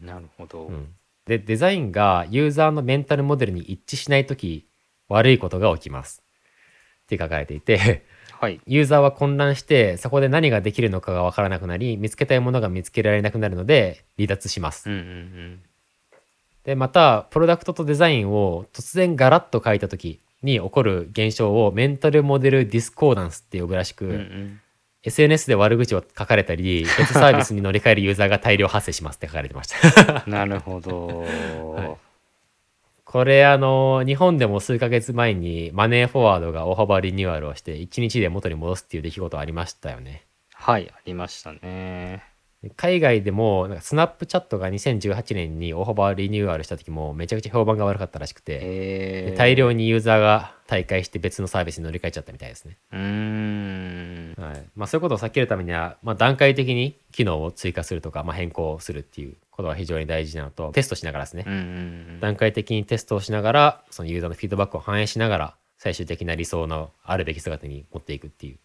[0.04, 0.94] んなるほど、うん、
[1.26, 4.68] でデザインがユーザーのメンタルモデルに一致しない時
[5.08, 6.22] 悪いことが起きます。
[7.04, 8.06] って書かれていて
[8.44, 8.60] はい。
[8.68, 14.90] ユーザーは混乱してそこで何ができるのかが分からなくなり見つけたいものが見つけられなくなるので離脱します。
[14.90, 15.60] うんうん
[16.66, 24.60] でまたプロダクトとデザインを突然ガラッと書いた時に起こる現象をメンタルモデルディスコーダンスって呼ぶらしく、うんうん。
[25.04, 30.24] SNS で悪口を書かれたり別サービスに乗り換えるユーザーが大量発生しますって書かれてました。
[30.26, 31.26] う んなるほど、
[31.76, 32.13] はい
[33.14, 40.26] これあの日本でも数ヶ月前にマネーフォワードが大幅リニューアルをして1日で元に戻すっていう出来事ありましたよね。
[40.56, 42.24] はいありましたね
[42.76, 52.78] 海外でもなんかスナップチャットが2018年に大幅リニューアルした時もめちゃくちゃ評判が悪かったらしくて、大量にユーザーが大会して別のサービスに乗り換えちゃったみたいですね。
[52.92, 54.34] うーん。
[54.40, 54.64] はい。
[54.76, 68.58] まあ、そういうことを避けるためには、まあ、段階的に機能を追加するとか、まあ、変更するっていうことが非常に大事なのとテストしながらですね、うんうん段階的にテストをしながらそのユーザーのフィードバックを反映しながら最終的な理想のあるべき姿に持っていくっていう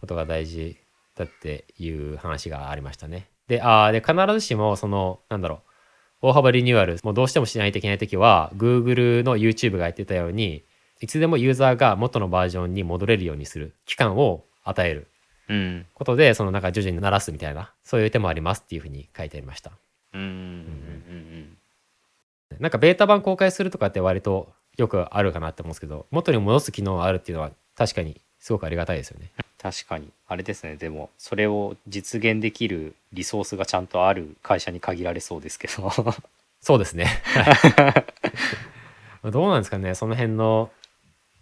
[0.00, 0.76] ことが大事
[1.14, 3.28] だっていう話がありましたね。
[3.46, 5.67] であーで必ずしもそのなんだろう
[6.20, 10.64] 大幅リニューアルもうどうしてもしないといけない時は Google の YouTube がやってたように
[11.00, 15.06] いつでもユーザーが元のバージョンに戻れるようにする期間を与える
[15.48, 19.72] うんうんことでそのなんか徐々に鳴らすみたいなそういう手もありますっていうふうに書いてありました。
[20.14, 21.58] うんうんうん
[22.60, 29.30] なんかベータ版公開するとかって割とよくあるかなって思うんですけど元に戻す機能があるっていうのは確かにすごくありがたいですよね。
[29.60, 30.08] 確かに。
[30.28, 30.76] あれですね。
[30.76, 35.92] でもそれを実現できるリソースがちゃんとある会社に限られそうですけど。
[36.60, 37.06] そうですね。
[39.24, 39.94] どうなんですかね。
[39.94, 40.70] その辺の。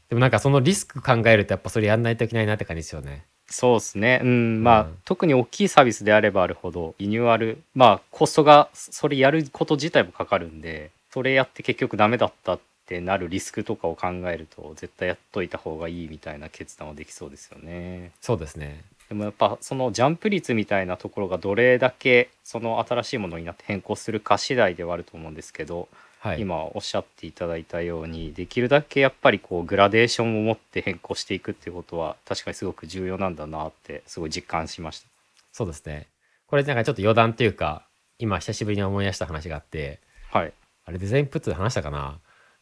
[0.09, 3.25] でもなんかそのリスク考えるとやっぱそれやんないといけないなって感じですよね。
[3.49, 4.21] そうですね。
[4.23, 4.63] うん。
[4.63, 12.65] まあ、うん特に大きいサービスであればあるほどリニューアルまあコストがそれやること自体もかかるんでそれやって結局ダメだったって
[13.01, 18.13] なるリスクとかを考えると絶対やっといた方がいいみたいな決断はできそうですよね。
[18.21, 18.83] そうですね。
[19.09, 25.89] でもやっぱそのジャンプ率みたいなところがどれだけその新しいものになって変更するか次第ではあると思うんですけど、
[26.21, 26.41] はい。
[26.41, 35.07] 今おっしゃっていただいたようにできるだけやっぱりこうグラデーションを持って変更していくっていうことは確かにすごく重要なんだなってすごい実感しました。
[35.53, 36.07] そうですね。
[36.49, 37.83] これなんかちょっと余談というか
[38.19, 40.01] 今久しぶりに思い出した話があって
[40.33, 40.53] はい。
[40.85, 42.19] あれデザインプットで話したかな？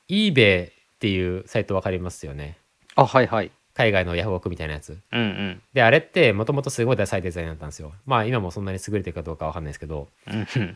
[0.08, 2.56] eBay っていうサイトわかりますよね？
[2.94, 3.50] あはいはい。
[3.76, 4.96] 海外のヤフオクみたいなやつ。
[5.10, 5.62] うんうん。
[5.72, 7.92] であれってもともとすごいダサいデザインだったんですよ。
[8.06, 10.06] まあ今もそんなに優れてるかどうかわかんないですけど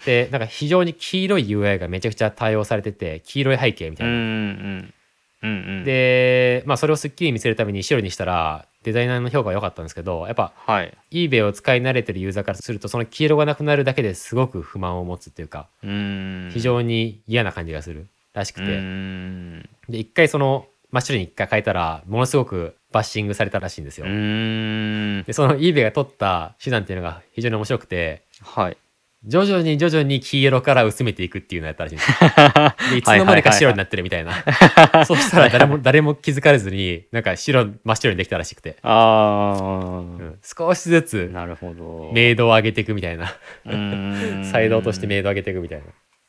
[0.04, 4.12] でなんか非常に黄色い UI がめちゃくちゃ対応されてて黄色い背景みたいな。
[4.12, 4.94] うんうん
[5.42, 5.52] うんう
[5.82, 5.84] ん。
[5.84, 10.92] でまあそれをすっきり見せるために白にしたらデザイナーの評価は良かったんですけどやっぱはい。
[11.12, 16.50] eBay を使い慣れてるユーザーからするとその黄色がなくなるだけですごく不満を持つっていうかうん。
[16.52, 18.08] 非常に嫌な感じがする
[18.38, 19.62] らしくうて、ん。
[19.88, 24.06] で一回その真っ白に一回変えたらものすごくバッシングされたらしいんですよ。
[24.06, 25.24] うん。
[25.26, 28.76] でその eBay が取った手段っていうのが非常に面白くてはい。
[29.24, 32.16] 徐々に徐々に黄色から薄めていくっていうのをやったらしいんですよ。
[32.92, 34.32] でいつの間にか白になってるみたいな。
[35.04, 42.12] そしたら誰も誰も気づかれずになんか白真っ白にできたらしくて、ああ、うん少しずつなるほど。
[42.14, 43.34] 明度を上げていくみたいな。
[43.66, 45.84] うん サイドとして明度を上げていくみたいな。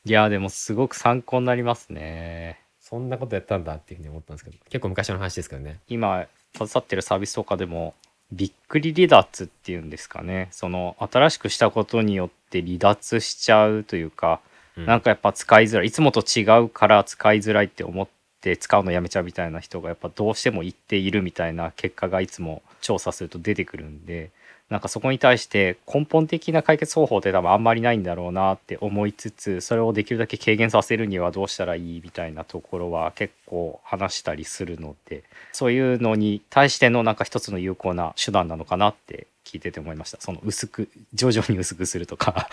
[0.06, 2.60] いやでもすごく参考になりますね。
[2.80, 5.80] そんなことやったんだっていうふうに思ったんですけど結構昔の話ですけどね。
[5.88, 6.26] 今
[6.56, 7.94] 携わってるサービスとかでも
[8.32, 18.08] びっくり離脱っていうんですかねその新しくしたことによって離脱しちゃうというか、うんなんかやっぱ使いづらいいつもと違うから使いづらいって思っ
[18.40, 24.32] て使うのやめちゃうみたいな人がやっぱどうしても言っているみたいな結果がいつも調査すると出てくるんで
[24.70, 40.22] なんかそこに対して根本的な解決方法って多分あんまりないんだろうなって思いつつそれをできるだけ軽減させるにはどうしたらいいみたいなところは結構話したりするのでそういうのに対してのなんか一つの有効な手段なのかなって聞いてて思いました。
[40.22, 42.48] その薄く徐々に薄くするとか。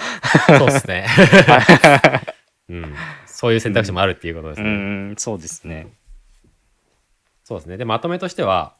[0.59, 1.07] そうですね、
[2.71, 2.95] うん、
[3.27, 5.89] そういう選択肢もあるっていうことですね、うんそうですね。
[7.45, 7.77] そうですね。
[7.77, 8.73] でまとめとしては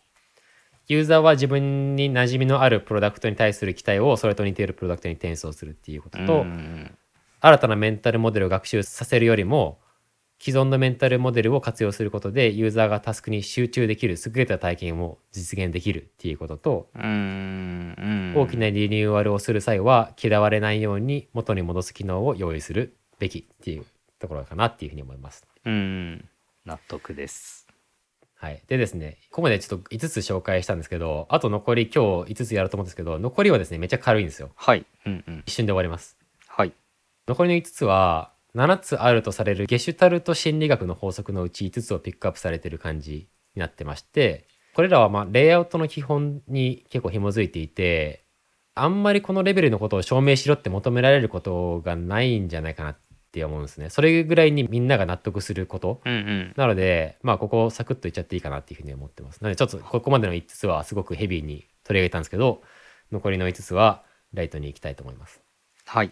[0.89, 6.47] ユーザーは自分に馴染みのあるプロダクトに対する期待をそれと似ているプロダクトに転送するっていうことと、
[7.41, 9.80] 新たなメンタルモデルを学習させるよりも
[10.39, 23.87] 既存のメンタルモデルを活用することでユーザーがタスクに集中できる優れた体験を実現できるっていうことと大きなリニューアルをする際は嫌われないように元に戻す機能を用意するべきっていう
[24.18, 25.47] ところかなっていうふうに思います。
[25.64, 26.28] うん
[26.66, 27.65] 納得です。
[28.39, 34.51] はい、でですねここまでちょっと5つ紹介したんですけどあと残り今日5つやると思うんですけど残りはですねめっちゃ軽いんですよ。
[34.55, 36.16] はい、うんうん、一瞬で終わります。
[36.47, 36.72] はい、
[37.26, 48.24] 残りの5つは7つあるとされるゲシュタルト心理学の法則のうち5つをピックアップされてる感じになってましてこれらはまあレイアウトの基本に結構紐づいていて
[48.74, 52.99] あんまりこのレベルのことを証明しろって求められることがないんじゃないかなっ
[53.37, 62.62] て思うんですねそれぐらいにみんなが納得すること、うんうん、なのでまあここサクッといっちゃっていいかなっていうふうに思ってますなのでちょっとここまでの5つはすごくヘビーに取り上げたんですけど
[63.12, 65.41] 残りの5つはライトに行きたいと思います
[65.84, 66.11] はい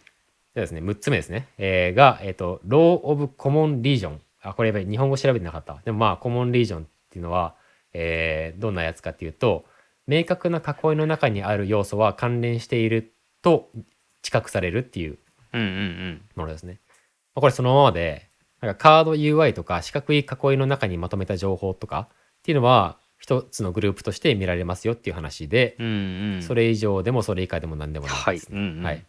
[0.54, 1.48] でですね、6つ目ですね。
[1.58, 4.20] えー、が、えっ、ー、と、Law of Common Region。
[4.40, 5.80] あ、これやっぱり日本語調べてなかった。
[5.84, 7.56] でもまあ、コモンリージョンっていうのは、
[7.92, 9.64] えー、どんなやつかっていうと、
[10.06, 13.68] 明確な囲いの中にある要素は関連していると
[14.22, 15.18] 知覚されるっていう
[16.36, 16.78] ものですね。
[17.34, 18.28] これそのままで、
[18.60, 29.04] なんかカード UI とか四角い囲いの中にまとめた情報とかっていうのは一つのグループとして見られますよっていう話で、うんうん、それ以上でもそれ以下でも何でもないです、ね、はい、うんうん、はい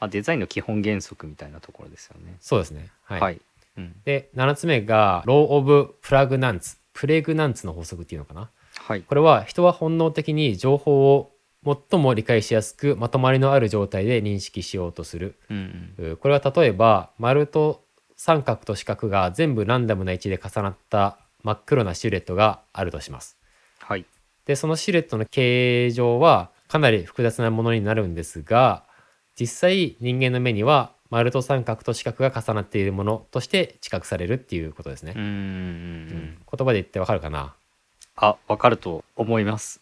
[0.00, 2.36] あデザインの基本原則みたいなところですよね。
[2.40, 2.88] そうですね。
[3.02, 3.20] はい。
[3.20, 3.40] はい
[3.76, 8.50] うん、で7つ目がロー・オブ・プラグナンツプレグナンツの法則っていうのかな。
[8.74, 11.32] はい、これは人は本能的に情報を
[11.64, 15.34] 最も理解しやすくまとまりのある状態で認識しようとする。
[15.50, 17.82] うんうん、これは例えば丸と
[18.16, 23.36] 三角と四角が全部ランダムな位置で重なった真っ黒なシルエットがあるとします。
[23.80, 24.04] はい、
[24.44, 28.84] でそのシルエットの形状はかなり複雑なものになるんですが
[29.38, 35.14] 実際人間の目には丸と三角と四角が重なっているものとして知覚されるっていうことですね。
[35.16, 37.54] うん、うん、言葉で言ってわかるかな？
[38.16, 39.80] あ、わかると思います。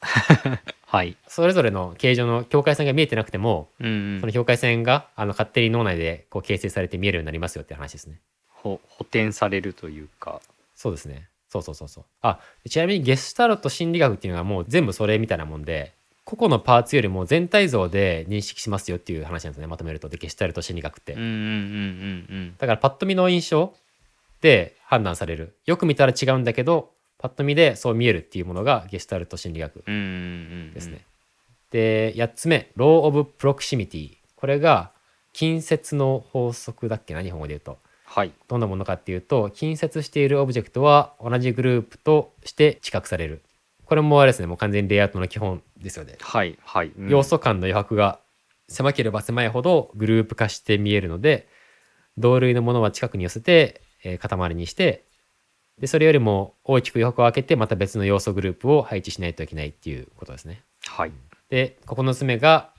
[0.87, 1.17] はい。
[1.27, 8.21] それぞれの形状の境界線が見えてなくても、うんうん、その境界線があの勝手に脳内でこう形成されて見えるようになりますよって話ですね。
[8.49, 10.41] ほ補填されるというか。
[10.75, 11.29] そうですね。
[11.49, 12.05] そうそうそうそう。
[12.23, 15.93] あ、ちなみにゲスタルト心理学っていうのはもう全部それみたいなもんで、
[16.27, 21.39] 個々のパーツよりも全体像で認識しますよっていう話なんですねまとめるとでゲシュタルト心理学って、うんうんうんう
[22.35, 23.73] んだからパッと見の印象
[24.41, 26.91] で判断されるよく見たら違うんだけど
[27.27, 31.05] パッと見でそう見えるっていうものがゲシュタルト心理学ですね、
[31.71, 34.93] で8つ目 Law of Proximity これが
[35.33, 37.79] 近接の法則だっけな日本語で言うと。
[38.05, 38.33] はい。
[38.49, 43.43] どんなものかっていうと近接しているオブジェクトは同じグループとして知覚される。
[43.85, 46.17] これもあれですねもう完全にレイアウトの基本ですよね。
[46.21, 48.21] はいはい、うん、要素間の余白が
[48.69, 51.49] 狭ければ狭いほどグループ化して見えるので
[52.17, 55.06] 同類のものは近くに寄せて、えー、塊にして
[55.81, 60.63] でそれよりも大きく余白を空けてまた別の要素グループを配置しないといけないっていうことですね。
[60.87, 61.13] はい、
[61.51, 62.71] で9つ目が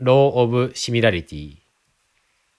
[0.00, 1.58] Law of Similarity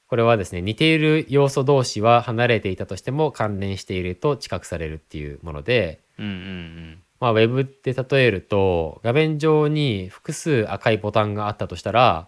[0.08, 12.28] これはですね似ている要素同士は離れていたとしても関連していると知覚されるっていうもので、うんうんうんまあ、ウェブって例えると画面上に複数赤いボタンがあったとしたら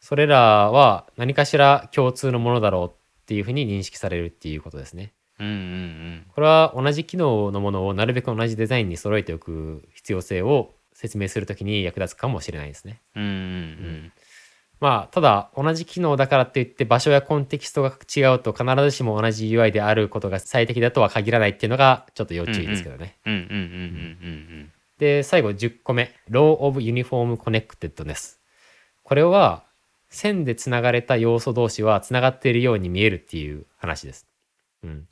[0.00, 5.12] それらは何かしら共通のものだろうっていうふうに認識されるっていうことですね。
[5.40, 13.00] うんうんうん、これは同じ機能のものをなるべく同じデザインに揃えておく必要性を説明するときに役立つかもしれないですね。
[13.16, 14.12] うんうんうん、
[14.80, 23.16] まあただ同じ機能だからって言って場所やコンテキストが違うと必ずしも同じ UI であることが最適だとは限らないっていうのがちょっと要注意ですけどね。
[24.98, 28.36] で最後10個目 Law of Uniform Connectedness
[29.02, 29.64] これは
[30.10, 34.26] 線でつながれた要素同士はつながっているように見えるっていう話です。
[34.82, 35.06] うん、で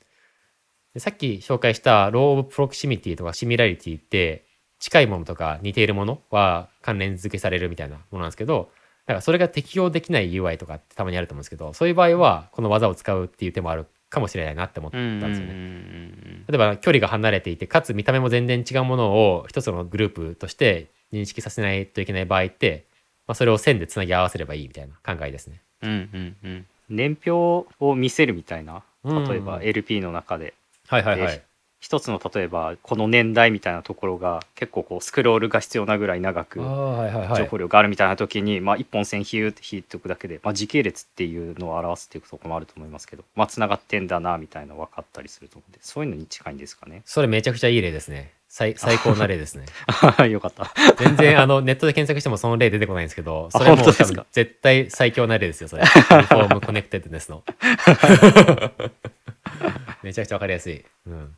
[0.97, 4.45] さっき紹介した Law of Proximity とか Similarity って
[4.79, 8.69] 近いものとか似ているものは関連付けされるみたいなものなんですけど
[9.09, 16.43] だからそれが適用できない UI とかってたまにあると思うんですけど、そういう場合はこの技を使うっていう手もあるかもしれないなって思ったんですよね。
[16.47, 22.85] 例えば距離が離れていて、かつ見た目も全然違うものを一つのグループとして認識させないといけない場合って、
[23.25, 25.63] まあ、それを線でつなぎ合わせればいいみたいな考えですね。
[25.81, 26.65] うんうんうん。
[26.91, 30.53] 年表を見せるみたいな、例えば LP の中で。
[30.89, 31.41] はいはいはい。
[31.79, 37.37] 一つの例えばこの年代みたいなところが結構こうスクロールが必要なぐらい長くああはいはいはい。
[37.37, 47.01] 情報量があるみたいな時に、まあ、一本線ヒューって引いておくだけで、まあ、時系列っていうのを表すっていうところもあると思いますけどまあつながってんだなみたいなの分かったりすると思うんでそういうのに近いんですかね。
[47.05, 48.33] それめちゃくちゃいい例ですね。
[48.51, 49.65] 最最高な例ですね。
[50.27, 50.73] よかった。
[50.97, 53.83] 全然あのネットで検索してもその例出てこないんですけどそれも
[54.31, 55.83] 絶対最強な例ですよそれ。
[56.11, 57.43] Uniform Connectedness の
[60.03, 61.35] めちゃくちゃわかりやすい、うん、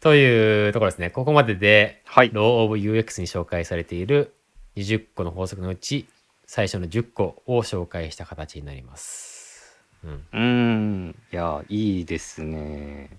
[0.00, 1.10] というところですね。
[1.10, 2.30] ここまでではい。
[2.30, 4.34] Law of UX に紹介されている
[4.76, 6.06] 20個の法則のうち
[6.46, 11.16] 最初の10個を紹介した形になります、うん、うーん。
[11.32, 13.18] いやいいですね。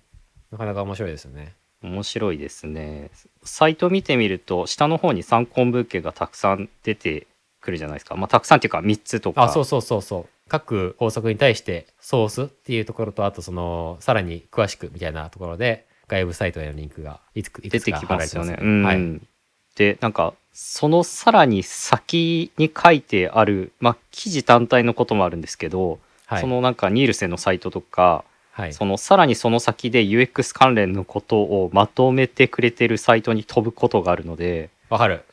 [0.52, 1.56] なかなか面白いですよね。
[1.82, 3.12] 面白いですね。
[3.44, 7.28] サイト見てみると下の方に参考文献がたくさん出て
[7.62, 8.16] くるじゃないですか。
[8.16, 9.44] まあたくさんっていうか3つとか。
[9.44, 18.56] あそうそうそうそう各法則に対してソースっていうところとあとそのさらに詳しくみたいなところで外部サイトへのリンクがいつくい出てくつかきますよね。
[18.56, 18.84] 貼られてうん。
[18.84, 19.22] はい、
[19.76, 26.42] でなんかそのさらに先に書いてある、まあ、記事単体のこともあるんですけど、はい。
[26.42, 34.70] そのなんかニールセンのサイトとか、はい、そのさらにその先で UX 関連のことをまとめてくれてるサイトに飛ぶことがあるので。
[34.90, 35.24] わかる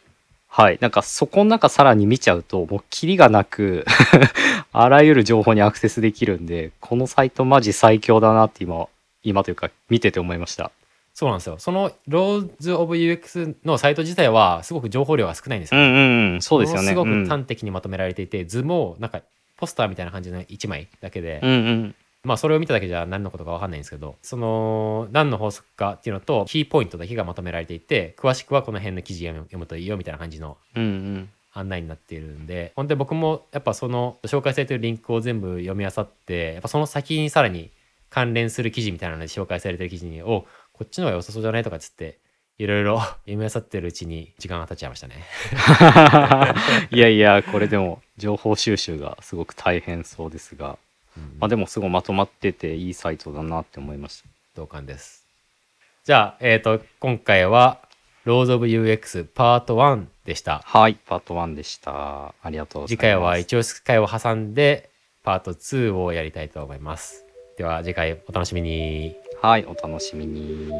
[0.55, 3.86] はい、なんかそこの中さらに見ちゃうともうキリがなく
[4.70, 8.86] あらゆる情報にアクセスできるんでこのサイトマジ最強だなって今
[9.22, 10.70] 今というか見てて思いました。
[11.14, 11.57] そうなんですよ。
[11.59, 16.88] その Laws of UX のサイト自体はすごく情報量が少ないんですよ、うんうんうん、そうですよね。
[16.88, 17.24] すごうん。
[17.24, 19.22] く端的にまとめられていて、図もなんか
[19.57, 21.94] ポスターみたいな感じの1枚だけで、うんうん
[22.24, 30.56] まあそれを見ただけじゃ何のことか分かんないんですけどその何の法則かっていうのとキーポイントだけがまとめられていて詳しくはこの辺の記事読む読むといいよみたいな感じの
[31.52, 37.70] 案内になっているんで本当に僕もやっぱその紹介されてるリンクを全部読み漁ってやっぱその先にさらに
[38.08, 42.20] 関連する記事みたいなので紹介されてる記事におこっちの方が良さそうじゃないとかっつって
[42.58, 45.24] いろいろ 読み漁ってるうちに時間が経っちゃいましたね。
[46.92, 50.76] いやいやこれでも情報収集がすごく大変そうですが、うん
[51.38, 54.28] まあ、でもすごいまとまってていいサイトだなって思いました。
[54.54, 55.26] 同感です。
[56.04, 57.80] じゃあ、えっ、と、今回は
[58.24, 60.62] Laws of UX パート1でした。
[60.64, 62.34] はいパート1でした。
[62.42, 62.96] ありがとうございます。
[62.96, 64.90] 次回は一応回を挟んで
[65.24, 67.24] パート2をやりたいと思います。
[67.58, 69.16] では次回お楽しみに。
[69.40, 70.70] はいお楽しみに。